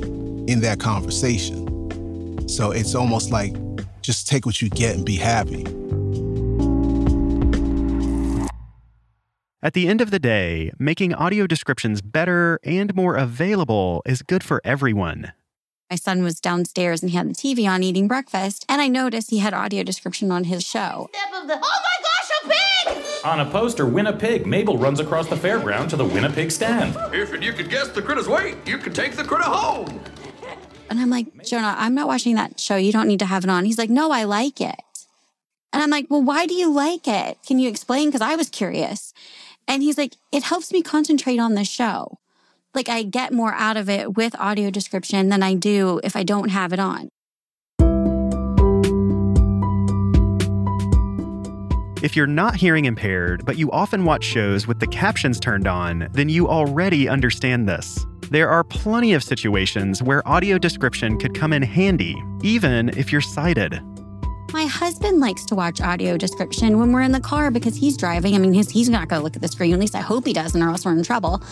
in 0.48 0.60
that 0.60 0.80
conversation. 0.80 2.48
So 2.48 2.70
it's 2.70 2.94
almost 2.94 3.32
like 3.32 3.56
just 4.04 4.28
take 4.28 4.46
what 4.46 4.62
you 4.62 4.70
get 4.70 4.96
and 4.96 5.04
be 5.04 5.16
happy. 5.16 5.66
At 9.64 9.74
the 9.74 9.88
end 9.88 10.00
of 10.00 10.12
the 10.12 10.20
day, 10.20 10.72
making 10.78 11.16
audio 11.16 11.48
descriptions 11.48 12.04
better 12.04 12.60
and 12.64 12.94
more 12.94 13.16
available 13.16 14.04
is 14.06 14.22
good 14.22 14.44
for 14.44 14.62
everyone. 14.64 15.34
My 15.92 15.98
son 15.98 16.24
was 16.24 16.40
downstairs 16.40 17.02
and 17.02 17.12
he 17.12 17.18
had 17.18 17.30
the 17.30 17.34
TV 17.34 17.68
on 17.70 17.84
eating 17.84 18.08
breakfast, 18.08 18.66
and 18.70 18.82
I 18.82 18.88
noticed 18.88 19.30
he 19.30 19.40
had 19.40 19.54
audio 19.54 19.84
description 19.84 20.32
on 20.32 20.46
his 20.46 20.64
show. 20.64 21.10
Oh 21.14 21.46
my 21.46 21.58
gosh, 21.58 22.32
a 22.46 22.96
pig! 22.96 23.26
On 23.26 23.42
a 23.42 23.52
poster, 23.52 23.86
Win 23.86 24.08
a 24.08 24.14
Pig, 24.14 24.48
Mabel 24.48 24.78
runs 24.78 25.02
across 25.02 25.28
the 25.28 25.36
fairground 25.36 25.90
to 25.90 25.98
the 25.98 26.06
Win 26.06 26.24
a 26.24 26.30
Pig 26.30 26.50
stand. 26.50 26.96
If 27.14 27.44
you 27.44 27.52
could 27.52 27.70
guess 27.70 27.90
the 27.90 28.02
critter's 28.02 28.30
weight, 28.30 28.56
you 28.66 28.78
could 28.78 28.96
take 28.96 29.18
the 29.18 29.24
critter 29.26 29.44
home. 29.44 30.02
And 30.90 30.98
I'm 30.98 31.10
like, 31.10 31.44
Jonah, 31.44 31.76
I'm 31.78 31.94
not 31.94 32.08
watching 32.08 32.36
that 32.36 32.58
show. 32.58 32.78
You 32.78 32.94
don't 32.94 33.10
need 33.10 33.20
to 33.20 33.26
have 33.26 33.44
it 33.44 33.50
on. 33.50 33.66
He's 33.66 33.78
like, 33.78 33.90
no, 33.90 34.12
I 34.12 34.24
like 34.24 34.62
it. 34.62 34.80
And 35.74 35.84
I'm 35.84 35.90
like, 35.90 36.08
well, 36.10 36.24
why 36.24 36.46
do 36.46 36.54
you 36.54 36.72
like 36.72 37.06
it? 37.06 37.38
Can 37.46 37.60
you 37.60 37.68
explain? 37.68 38.08
Because 38.08 38.22
I 38.22 38.38
was 38.38 38.50
curious. 38.50 39.14
And 39.68 39.84
he's 39.84 39.98
like, 39.98 40.16
it 40.32 40.44
helps 40.44 40.72
me 40.72 40.82
concentrate 40.84 41.40
on 41.40 41.56
the 41.56 41.66
show. 41.66 42.18
Like 42.74 42.90
I 42.90 43.04
get 43.04 43.34
more 43.34 43.54
out 43.54 43.78
of 43.78 43.90
it 43.90 44.16
with 44.16 44.36
audio 44.40 44.70
description 44.70 45.30
than 45.30 45.44
I 45.44 45.56
do 45.56 46.00
if 46.04 46.16
I 46.16 46.24
don't 46.24 46.50
have 46.50 46.72
it 46.74 46.80
on. 46.80 47.10
If 52.02 52.16
you're 52.16 52.26
not 52.26 52.56
hearing 52.56 52.86
impaired, 52.86 53.46
but 53.46 53.58
you 53.58 53.70
often 53.72 54.06
watch 54.06 54.24
shows 54.24 54.66
with 54.66 54.80
the 54.80 54.88
captions 54.88 55.40
turned 55.40 55.68
on, 55.68 56.08
then 56.14 56.30
you 56.30 56.48
already 56.48 57.08
understand 57.08 57.70
this. 57.70 58.08
There 58.32 58.50
are 58.50 58.64
plenty 58.64 59.14
of 59.14 59.24
situations 59.24 60.02
where 60.02 60.28
audio 60.28 60.58
description 60.58 61.20
could 61.20 61.36
come 61.36 61.54
in 61.54 61.62
handy, 61.62 62.16
even 62.42 62.90
if 62.98 63.12
you're 63.12 63.22
sighted. 63.22 63.80
My 64.54 64.66
husband 64.66 65.20
likes 65.20 65.46
to 65.46 65.56
watch 65.56 65.82
audio 65.82 66.18
description 66.18 66.78
when 66.78 66.92
we're 66.92 67.02
in 67.02 67.12
the 67.12 67.22
car 67.22 67.52
because 67.52 67.76
he's 67.76 67.96
driving. 67.96 68.36
I 68.36 68.38
mean, 68.38 68.54
he's, 68.54 68.70
he's 68.70 68.90
not 68.90 69.08
going 69.08 69.20
to 69.20 69.24
look 69.24 69.36
at 69.36 69.42
the 69.42 69.48
screen. 69.48 69.74
At 69.74 69.80
least 69.80 69.96
I 69.96 70.02
hope 70.02 70.26
he 70.26 70.34
doesn't, 70.34 70.62
or 70.62 70.70
else 70.70 70.86
we're 70.86 70.94
in 70.94 71.04
trouble. 71.04 71.42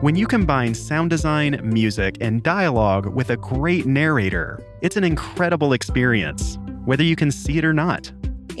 When 0.00 0.16
you 0.16 0.26
combine 0.26 0.72
sound 0.72 1.10
design, 1.10 1.60
music, 1.62 2.16
and 2.22 2.42
dialogue 2.42 3.04
with 3.14 3.28
a 3.28 3.36
great 3.36 3.84
narrator, 3.84 4.64
it's 4.80 4.96
an 4.96 5.04
incredible 5.04 5.74
experience, 5.74 6.56
whether 6.86 7.02
you 7.02 7.16
can 7.16 7.30
see 7.30 7.58
it 7.58 7.66
or 7.66 7.74
not. 7.74 8.10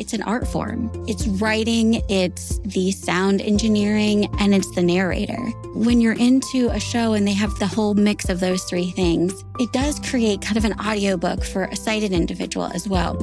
It's 0.00 0.14
an 0.14 0.22
art 0.22 0.48
form. 0.48 0.90
It's 1.06 1.26
writing, 1.26 2.02
it's 2.08 2.58
the 2.60 2.90
sound 2.90 3.42
engineering, 3.42 4.34
and 4.40 4.54
it's 4.54 4.74
the 4.74 4.82
narrator. 4.82 5.36
When 5.74 6.00
you're 6.00 6.14
into 6.14 6.70
a 6.70 6.80
show 6.80 7.12
and 7.12 7.28
they 7.28 7.34
have 7.34 7.58
the 7.58 7.66
whole 7.66 7.92
mix 7.92 8.30
of 8.30 8.40
those 8.40 8.64
three 8.64 8.92
things, 8.92 9.44
it 9.58 9.70
does 9.74 10.00
create 10.00 10.40
kind 10.40 10.56
of 10.56 10.64
an 10.64 10.72
audiobook 10.80 11.44
for 11.44 11.64
a 11.64 11.76
sighted 11.76 12.12
individual 12.12 12.64
as 12.72 12.88
well. 12.88 13.14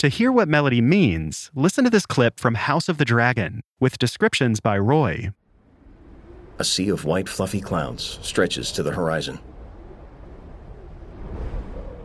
To 0.00 0.08
hear 0.08 0.30
what 0.30 0.46
melody 0.46 0.82
means, 0.82 1.50
listen 1.54 1.84
to 1.84 1.90
this 1.90 2.04
clip 2.04 2.38
from 2.38 2.54
House 2.54 2.90
of 2.90 2.98
the 2.98 3.06
Dragon 3.06 3.62
with 3.80 3.96
descriptions 3.96 4.60
by 4.60 4.76
Roy. 4.76 5.30
A 6.58 6.64
sea 6.64 6.90
of 6.90 7.06
white, 7.06 7.30
fluffy 7.30 7.62
clouds 7.62 8.18
stretches 8.20 8.70
to 8.72 8.82
the 8.82 8.92
horizon. 8.92 9.38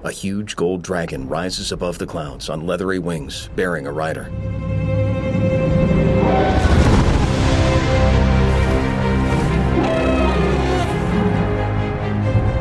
A 0.06 0.12
huge 0.12 0.56
gold 0.56 0.84
dragon 0.84 1.28
rises 1.28 1.72
above 1.72 1.98
the 1.98 2.06
clouds 2.06 2.48
on 2.48 2.68
leathery 2.68 3.00
wings, 3.00 3.50
bearing 3.56 3.88
a 3.88 3.92
rider. 3.92 4.30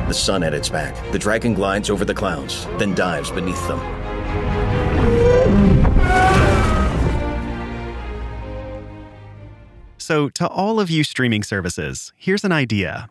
The 0.08 0.14
sun 0.14 0.42
at 0.42 0.54
its 0.54 0.70
back, 0.70 0.94
the 1.12 1.18
dragon 1.18 1.52
glides 1.52 1.90
over 1.90 2.06
the 2.06 2.14
clouds, 2.14 2.64
then 2.78 2.94
dives 2.94 3.30
beneath 3.30 3.68
them. 3.68 3.78
So, 9.98 10.30
to 10.30 10.48
all 10.48 10.80
of 10.80 10.88
you 10.88 11.04
streaming 11.04 11.42
services, 11.42 12.10
here's 12.16 12.44
an 12.44 12.52
idea. 12.52 13.10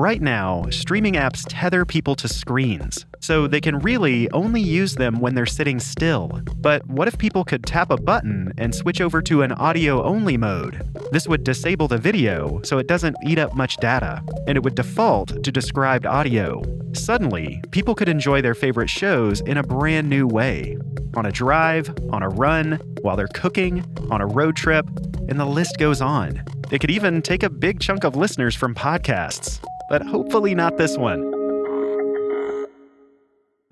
Right 0.00 0.22
now, 0.22 0.64
streaming 0.70 1.12
apps 1.12 1.44
tether 1.46 1.84
people 1.84 2.16
to 2.16 2.26
screens, 2.26 3.04
so 3.20 3.46
they 3.46 3.60
can 3.60 3.80
really 3.80 4.30
only 4.30 4.62
use 4.62 4.94
them 4.94 5.20
when 5.20 5.34
they're 5.34 5.44
sitting 5.44 5.78
still. 5.78 6.40
But 6.56 6.86
what 6.86 7.06
if 7.06 7.18
people 7.18 7.44
could 7.44 7.66
tap 7.66 7.90
a 7.90 7.98
button 7.98 8.54
and 8.56 8.74
switch 8.74 9.02
over 9.02 9.20
to 9.20 9.42
an 9.42 9.52
audio 9.52 10.02
only 10.02 10.38
mode? 10.38 10.90
This 11.12 11.28
would 11.28 11.44
disable 11.44 11.86
the 11.86 11.98
video 11.98 12.62
so 12.62 12.78
it 12.78 12.86
doesn't 12.86 13.14
eat 13.26 13.38
up 13.38 13.54
much 13.54 13.76
data, 13.76 14.22
and 14.46 14.56
it 14.56 14.62
would 14.64 14.74
default 14.74 15.44
to 15.44 15.52
described 15.52 16.06
audio. 16.06 16.62
Suddenly, 16.94 17.60
people 17.70 17.94
could 17.94 18.08
enjoy 18.08 18.40
their 18.40 18.54
favorite 18.54 18.88
shows 18.88 19.42
in 19.42 19.58
a 19.58 19.62
brand 19.62 20.08
new 20.08 20.26
way 20.26 20.78
on 21.14 21.26
a 21.26 21.32
drive, 21.32 21.94
on 22.10 22.22
a 22.22 22.28
run, 22.30 22.80
while 23.02 23.16
they're 23.16 23.28
cooking, 23.34 23.84
on 24.10 24.22
a 24.22 24.26
road 24.26 24.56
trip, 24.56 24.88
and 25.28 25.38
the 25.38 25.44
list 25.44 25.76
goes 25.76 26.00
on. 26.00 26.42
It 26.70 26.80
could 26.80 26.90
even 26.90 27.20
take 27.20 27.42
a 27.42 27.50
big 27.50 27.80
chunk 27.80 28.04
of 28.04 28.14
listeners 28.14 28.54
from 28.54 28.76
podcasts, 28.76 29.60
but 29.88 30.02
hopefully 30.02 30.54
not 30.54 30.76
this 30.76 30.96
one. 30.96 31.28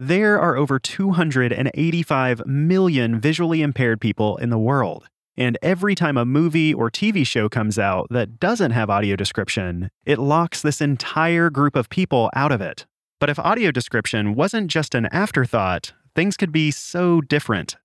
There 0.00 0.40
are 0.40 0.56
over 0.56 0.78
285 0.78 2.46
million 2.46 3.20
visually 3.20 3.62
impaired 3.62 4.00
people 4.00 4.36
in 4.38 4.50
the 4.50 4.58
world. 4.58 5.08
And 5.36 5.56
every 5.62 5.94
time 5.94 6.16
a 6.16 6.24
movie 6.24 6.74
or 6.74 6.90
TV 6.90 7.24
show 7.24 7.48
comes 7.48 7.78
out 7.78 8.08
that 8.10 8.40
doesn't 8.40 8.72
have 8.72 8.90
audio 8.90 9.14
description, 9.14 9.90
it 10.04 10.18
locks 10.18 10.60
this 10.62 10.80
entire 10.80 11.50
group 11.50 11.76
of 11.76 11.88
people 11.88 12.30
out 12.34 12.50
of 12.50 12.60
it. 12.60 12.86
But 13.20 13.30
if 13.30 13.38
audio 13.38 13.70
description 13.70 14.34
wasn't 14.34 14.68
just 14.68 14.96
an 14.96 15.06
afterthought, 15.06 15.92
things 16.16 16.36
could 16.36 16.50
be 16.50 16.72
so 16.72 17.20
different. 17.20 17.76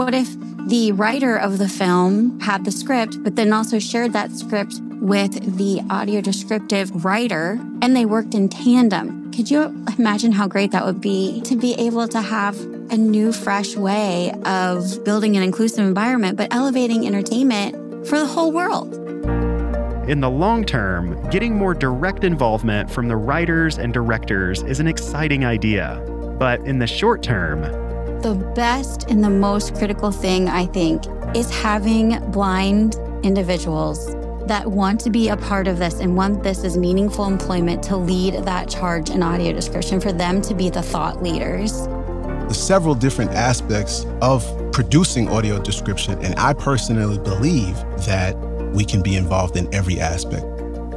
What 0.00 0.14
if 0.14 0.34
the 0.66 0.92
writer 0.92 1.36
of 1.36 1.58
the 1.58 1.68
film 1.68 2.40
had 2.40 2.64
the 2.64 2.70
script, 2.70 3.22
but 3.22 3.36
then 3.36 3.52
also 3.52 3.78
shared 3.78 4.14
that 4.14 4.30
script 4.32 4.80
with 4.92 5.58
the 5.58 5.82
audio 5.90 6.22
descriptive 6.22 7.04
writer 7.04 7.60
and 7.82 7.94
they 7.94 8.06
worked 8.06 8.32
in 8.34 8.48
tandem? 8.48 9.30
Could 9.30 9.50
you 9.50 9.64
imagine 9.98 10.32
how 10.32 10.48
great 10.48 10.70
that 10.70 10.86
would 10.86 11.02
be 11.02 11.42
to 11.42 11.54
be 11.54 11.74
able 11.74 12.08
to 12.08 12.22
have 12.22 12.58
a 12.90 12.96
new, 12.96 13.30
fresh 13.30 13.76
way 13.76 14.32
of 14.46 15.04
building 15.04 15.36
an 15.36 15.42
inclusive 15.42 15.84
environment, 15.84 16.38
but 16.38 16.50
elevating 16.50 17.06
entertainment 17.06 18.06
for 18.06 18.18
the 18.18 18.26
whole 18.26 18.52
world? 18.52 18.94
In 20.08 20.22
the 20.22 20.30
long 20.30 20.64
term, 20.64 21.22
getting 21.28 21.54
more 21.54 21.74
direct 21.74 22.24
involvement 22.24 22.90
from 22.90 23.08
the 23.08 23.18
writers 23.18 23.76
and 23.76 23.92
directors 23.92 24.62
is 24.62 24.80
an 24.80 24.86
exciting 24.86 25.44
idea. 25.44 26.02
But 26.38 26.60
in 26.60 26.78
the 26.78 26.86
short 26.86 27.22
term, 27.22 27.89
the 28.22 28.34
best 28.54 29.10
and 29.10 29.24
the 29.24 29.30
most 29.30 29.74
critical 29.74 30.10
thing, 30.10 30.48
I 30.48 30.66
think, 30.66 31.04
is 31.34 31.50
having 31.50 32.18
blind 32.30 32.96
individuals 33.22 34.14
that 34.46 34.70
want 34.70 35.00
to 35.00 35.10
be 35.10 35.28
a 35.28 35.36
part 35.36 35.68
of 35.68 35.78
this 35.78 36.00
and 36.00 36.16
want 36.16 36.42
this 36.42 36.64
as 36.64 36.76
meaningful 36.76 37.26
employment 37.26 37.82
to 37.84 37.96
lead 37.96 38.34
that 38.44 38.68
charge 38.68 39.08
in 39.08 39.22
audio 39.22 39.52
description, 39.52 40.00
for 40.00 40.12
them 40.12 40.42
to 40.42 40.54
be 40.54 40.68
the 40.68 40.82
thought 40.82 41.22
leaders. 41.22 41.86
There's 41.86 42.60
several 42.60 42.94
different 42.94 43.30
aspects 43.30 44.04
of 44.20 44.44
producing 44.72 45.28
audio 45.28 45.62
description, 45.62 46.18
and 46.24 46.34
I 46.38 46.52
personally 46.52 47.18
believe 47.18 47.76
that 48.06 48.36
we 48.74 48.84
can 48.84 49.02
be 49.02 49.16
involved 49.16 49.56
in 49.56 49.72
every 49.72 50.00
aspect. 50.00 50.44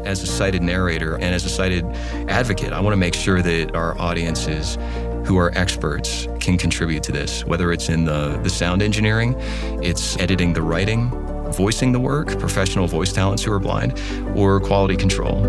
As 0.06 0.22
a 0.24 0.28
sighted 0.28 0.62
narrator 0.62 1.16
and 1.16 1.34
as 1.34 1.46
a 1.46 1.50
sighted 1.50 1.86
advocate, 2.28 2.74
I 2.74 2.82
want 2.82 2.94
to 2.94 2.98
make 2.98 3.14
sure 3.14 3.42
that 3.42 3.76
our 3.76 3.98
audiences 4.02 4.78
who 5.26 5.38
are 5.38 5.52
experts 5.58 6.28
can 6.40 6.58
contribute 6.58 7.04
to 7.04 7.12
this, 7.12 7.46
whether 7.46 7.72
it's 7.72 7.90
in 7.90 8.06
the, 8.06 8.38
the 8.44 8.50
sound 8.50 8.82
engineering, 8.82 9.36
it's 9.82 10.18
editing 10.20 10.54
the 10.54 10.62
writing, 10.62 11.10
voicing 11.52 11.92
the 11.92 12.00
work, 12.00 12.38
professional 12.40 12.88
voice 12.88 13.14
talents 13.14 13.44
who 13.44 13.52
are 13.52 13.60
blind, 13.60 14.00
or 14.36 14.60
quality 14.60 14.96
control. 14.96 15.44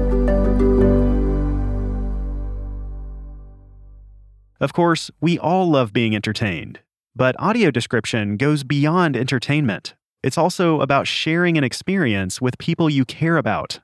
Of 4.60 4.72
course, 4.72 5.10
we 5.20 5.38
all 5.38 5.68
love 5.68 5.92
being 5.92 6.14
entertained, 6.14 6.80
but 7.14 7.34
audio 7.38 7.70
description 7.70 8.36
goes 8.36 8.64
beyond 8.64 9.16
entertainment. 9.16 9.94
It's 10.22 10.38
also 10.38 10.80
about 10.80 11.06
sharing 11.06 11.58
an 11.58 11.64
experience 11.64 12.40
with 12.40 12.56
people 12.56 12.88
you 12.88 13.04
care 13.04 13.36
about. 13.36 13.80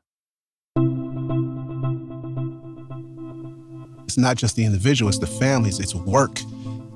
It's 4.10 4.18
not 4.18 4.36
just 4.36 4.56
the 4.56 4.64
individual, 4.64 5.08
it's 5.08 5.18
the 5.18 5.26
families, 5.28 5.78
it's 5.78 5.94
work. 5.94 6.40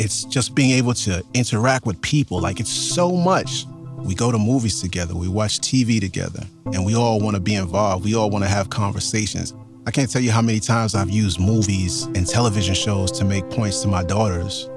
It's 0.01 0.25
just 0.25 0.53
being 0.57 0.73
able 0.73 0.95
to 0.95 1.23
interact 1.33 1.87
with 1.87 2.03
people. 2.03 2.41
Like 2.41 2.59
it's 2.59 2.73
so 2.73 3.13
much. 3.13 3.67
We 3.99 4.17
go 4.17 4.33
to 4.33 4.39
movies 4.39 4.81
together, 4.81 5.15
we 5.15 5.29
watch 5.29 5.61
TV 5.61 6.01
together, 6.01 6.45
and 6.73 6.85
we 6.85 6.97
all 6.97 7.21
want 7.21 7.37
to 7.37 7.41
be 7.41 7.55
involved. 7.55 8.05
We 8.05 8.17
all 8.17 8.31
want 8.31 8.43
to 8.43 8.51
have 8.51 8.69
conversations. 8.69 9.55
I 9.87 9.93
can't 9.93 10.11
tell 10.11 10.23
you 10.23 10.33
how 10.33 10.43
many 10.43 10.59
times 10.59 10.97
I've 10.97 11.09
used 11.09 11.39
movies 11.39 12.03
and 12.03 12.27
television 12.27 12.75
shows 12.75 13.13
to 13.13 13.25
make 13.25 13.49
points 13.49 13.81
to 13.83 13.89
my 13.89 14.03
daughters 14.03 14.69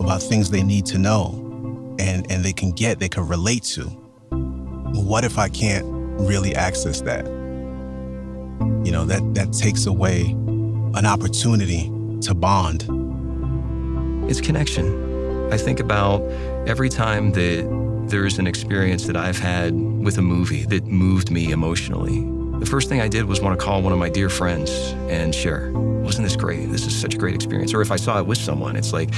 about 0.00 0.20
things 0.20 0.50
they 0.50 0.64
need 0.64 0.86
to 0.86 0.98
know 0.98 1.94
and, 2.00 2.28
and 2.28 2.44
they 2.44 2.52
can 2.52 2.72
get, 2.72 2.98
they 2.98 3.08
can 3.08 3.28
relate 3.28 3.62
to. 3.74 3.84
What 3.84 5.22
if 5.22 5.38
I 5.38 5.48
can't 5.48 5.86
really 6.18 6.56
access 6.56 7.02
that? 7.02 7.24
You 8.84 8.90
know, 8.90 9.04
that, 9.04 9.34
that 9.34 9.52
takes 9.52 9.86
away 9.86 10.34
an 10.94 11.06
opportunity 11.06 11.90
to 12.20 12.34
bond. 12.34 12.82
It's 14.30 14.40
connection. 14.40 15.52
I 15.52 15.56
think 15.56 15.80
about 15.80 16.22
every 16.68 16.88
time 16.88 17.32
that 17.32 18.06
there's 18.08 18.38
an 18.38 18.46
experience 18.46 19.06
that 19.06 19.16
I've 19.16 19.38
had 19.38 19.74
with 19.74 20.18
a 20.18 20.22
movie 20.22 20.64
that 20.66 20.84
moved 20.86 21.30
me 21.30 21.50
emotionally. 21.50 22.20
The 22.60 22.66
first 22.66 22.88
thing 22.88 23.00
I 23.00 23.08
did 23.08 23.24
was 23.24 23.40
want 23.40 23.58
to 23.58 23.64
call 23.64 23.82
one 23.82 23.92
of 23.92 23.98
my 23.98 24.08
dear 24.08 24.28
friends 24.28 24.70
and 25.08 25.34
share. 25.34 25.72
Wasn't 25.72 26.24
this 26.24 26.36
great? 26.36 26.70
This 26.70 26.86
is 26.86 26.94
such 26.94 27.14
a 27.14 27.18
great 27.18 27.34
experience. 27.34 27.74
Or 27.74 27.82
if 27.82 27.90
I 27.90 27.96
saw 27.96 28.20
it 28.20 28.26
with 28.26 28.38
someone, 28.38 28.76
it's 28.76 28.92
like 28.92 29.10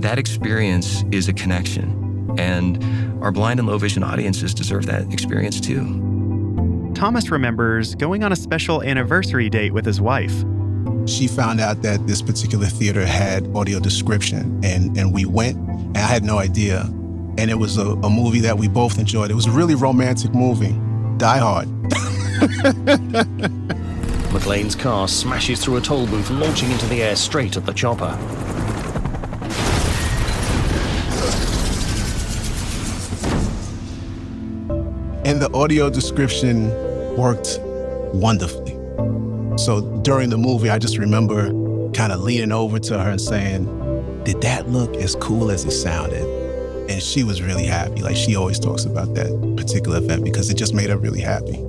that 0.00 0.18
experience 0.18 1.02
is 1.12 1.28
a 1.28 1.32
connection. 1.32 2.34
And 2.38 3.22
our 3.22 3.32
blind 3.32 3.58
and 3.58 3.68
low 3.68 3.78
vision 3.78 4.02
audiences 4.02 4.52
deserve 4.52 4.84
that 4.86 5.10
experience 5.12 5.60
too. 5.60 6.92
Thomas 6.94 7.30
remembers 7.30 7.94
going 7.94 8.22
on 8.22 8.32
a 8.32 8.36
special 8.36 8.82
anniversary 8.82 9.48
date 9.48 9.72
with 9.72 9.86
his 9.86 10.00
wife. 10.00 10.44
She 11.06 11.26
found 11.26 11.60
out 11.60 11.82
that 11.82 12.06
this 12.06 12.22
particular 12.22 12.66
theater 12.66 13.04
had 13.04 13.54
audio 13.56 13.80
description, 13.80 14.60
and, 14.64 14.96
and 14.96 15.12
we 15.12 15.24
went, 15.24 15.56
and 15.56 15.98
I 15.98 16.00
had 16.00 16.22
no 16.22 16.38
idea. 16.38 16.82
And 17.38 17.50
it 17.50 17.58
was 17.58 17.76
a, 17.76 17.86
a 17.86 18.10
movie 18.10 18.40
that 18.40 18.56
we 18.56 18.68
both 18.68 18.98
enjoyed. 18.98 19.30
It 19.30 19.34
was 19.34 19.46
a 19.46 19.50
really 19.50 19.74
romantic 19.74 20.34
movie, 20.34 20.78
Die 21.18 21.38
Hard. 21.38 21.68
McClane's 24.32 24.74
car 24.74 25.08
smashes 25.08 25.62
through 25.62 25.76
a 25.76 25.80
toll 25.80 26.06
booth, 26.06 26.30
launching 26.30 26.70
into 26.70 26.86
the 26.86 27.02
air 27.02 27.16
straight 27.16 27.56
at 27.56 27.66
the 27.66 27.72
chopper. 27.72 28.16
And 35.24 35.40
the 35.40 35.50
audio 35.52 35.90
description 35.90 36.70
worked 37.16 37.58
wonderfully. 38.14 38.72
So 39.56 39.80
during 40.02 40.30
the 40.30 40.38
movie, 40.38 40.70
I 40.70 40.78
just 40.78 40.98
remember 40.98 41.48
kind 41.92 42.12
of 42.12 42.20
leaning 42.20 42.52
over 42.52 42.78
to 42.78 42.98
her 42.98 43.10
and 43.10 43.20
saying, 43.20 43.64
Did 44.24 44.40
that 44.42 44.68
look 44.68 44.96
as 44.96 45.14
cool 45.16 45.50
as 45.50 45.64
it 45.64 45.72
sounded? 45.72 46.24
And 46.90 47.02
she 47.02 47.22
was 47.22 47.42
really 47.42 47.64
happy. 47.64 48.02
Like 48.02 48.16
she 48.16 48.34
always 48.34 48.58
talks 48.58 48.84
about 48.84 49.14
that 49.14 49.54
particular 49.56 49.98
event 49.98 50.24
because 50.24 50.50
it 50.50 50.54
just 50.54 50.74
made 50.74 50.90
her 50.90 50.96
really 50.96 51.20
happy. 51.20 51.64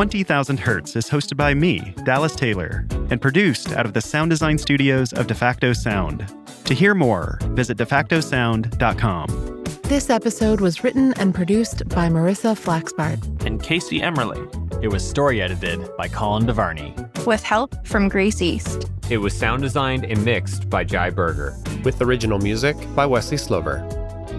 Twenty 0.00 0.22
Thousand 0.22 0.58
Hertz 0.60 0.96
is 0.96 1.10
hosted 1.10 1.36
by 1.36 1.52
me, 1.52 1.94
Dallas 2.06 2.34
Taylor, 2.34 2.86
and 3.10 3.20
produced 3.20 3.72
out 3.72 3.84
of 3.84 3.92
the 3.92 4.00
sound 4.00 4.30
design 4.30 4.56
studios 4.56 5.12
of 5.12 5.26
DeFacto 5.26 5.76
Sound. 5.76 6.24
To 6.64 6.72
hear 6.72 6.94
more, 6.94 7.38
visit 7.48 7.76
defactosound.com. 7.76 9.64
This 9.82 10.08
episode 10.08 10.62
was 10.62 10.82
written 10.82 11.12
and 11.18 11.34
produced 11.34 11.86
by 11.90 12.08
Marissa 12.08 12.58
Flaxbart 12.58 13.44
and 13.44 13.62
Casey 13.62 14.00
Emerling. 14.00 14.82
It 14.82 14.88
was 14.88 15.06
story 15.06 15.42
edited 15.42 15.94
by 15.98 16.08
Colin 16.08 16.46
DeVarney. 16.46 17.26
With 17.26 17.42
help 17.42 17.86
from 17.86 18.08
Grace 18.08 18.40
East. 18.40 18.86
It 19.10 19.18
was 19.18 19.36
sound 19.36 19.60
designed 19.60 20.06
and 20.06 20.24
mixed 20.24 20.70
by 20.70 20.82
Jai 20.82 21.10
Berger. 21.10 21.54
With 21.84 22.00
original 22.00 22.38
music 22.38 22.74
by 22.94 23.04
Wesley 23.04 23.36
Slover. 23.36 23.86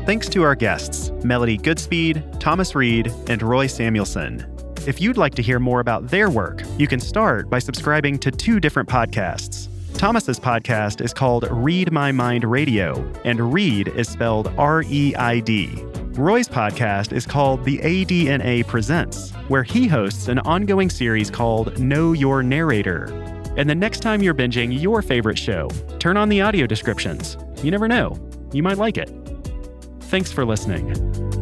Thanks 0.07 0.27
to 0.29 0.41
our 0.41 0.55
guests, 0.55 1.11
Melody 1.23 1.59
Goodspeed, 1.59 2.39
Thomas 2.39 2.73
Reid, 2.73 3.13
and 3.27 3.43
Roy 3.43 3.67
Samuelson. 3.67 4.47
If 4.87 4.99
you'd 4.99 5.17
like 5.17 5.35
to 5.35 5.43
hear 5.43 5.59
more 5.59 5.79
about 5.79 6.07
their 6.07 6.31
work, 6.31 6.63
you 6.79 6.87
can 6.87 6.99
start 6.99 7.51
by 7.51 7.59
subscribing 7.59 8.17
to 8.17 8.31
two 8.31 8.59
different 8.59 8.89
podcasts. 8.89 9.67
Thomas's 9.93 10.39
podcast 10.39 11.05
is 11.05 11.13
called 11.13 11.47
Reid 11.51 11.91
My 11.91 12.11
Mind 12.11 12.43
Radio, 12.43 12.95
and 13.23 13.53
read 13.53 13.89
is 13.89 14.09
spelled 14.09 14.47
R 14.57 14.83
E 14.87 15.13
I 15.15 15.39
D. 15.41 15.69
Roy's 16.13 16.47
podcast 16.47 17.13
is 17.13 17.27
called 17.27 17.63
The 17.63 17.77
ADNA 17.77 18.65
Presents, 18.65 19.29
where 19.49 19.61
he 19.61 19.87
hosts 19.87 20.27
an 20.29 20.39
ongoing 20.39 20.89
series 20.89 21.29
called 21.29 21.79
Know 21.79 22.13
Your 22.13 22.41
Narrator. 22.41 23.05
And 23.57 23.69
the 23.69 23.75
next 23.75 23.99
time 23.99 24.23
you're 24.23 24.33
binging 24.33 24.81
your 24.81 25.03
favorite 25.03 25.37
show, 25.37 25.69
turn 25.99 26.17
on 26.17 26.27
the 26.29 26.41
audio 26.41 26.65
descriptions. 26.65 27.37
You 27.61 27.69
never 27.69 27.87
know, 27.87 28.17
you 28.51 28.63
might 28.63 28.79
like 28.79 28.97
it. 28.97 29.11
Thanks 29.99 30.31
for 30.31 30.43
listening. 30.43 31.40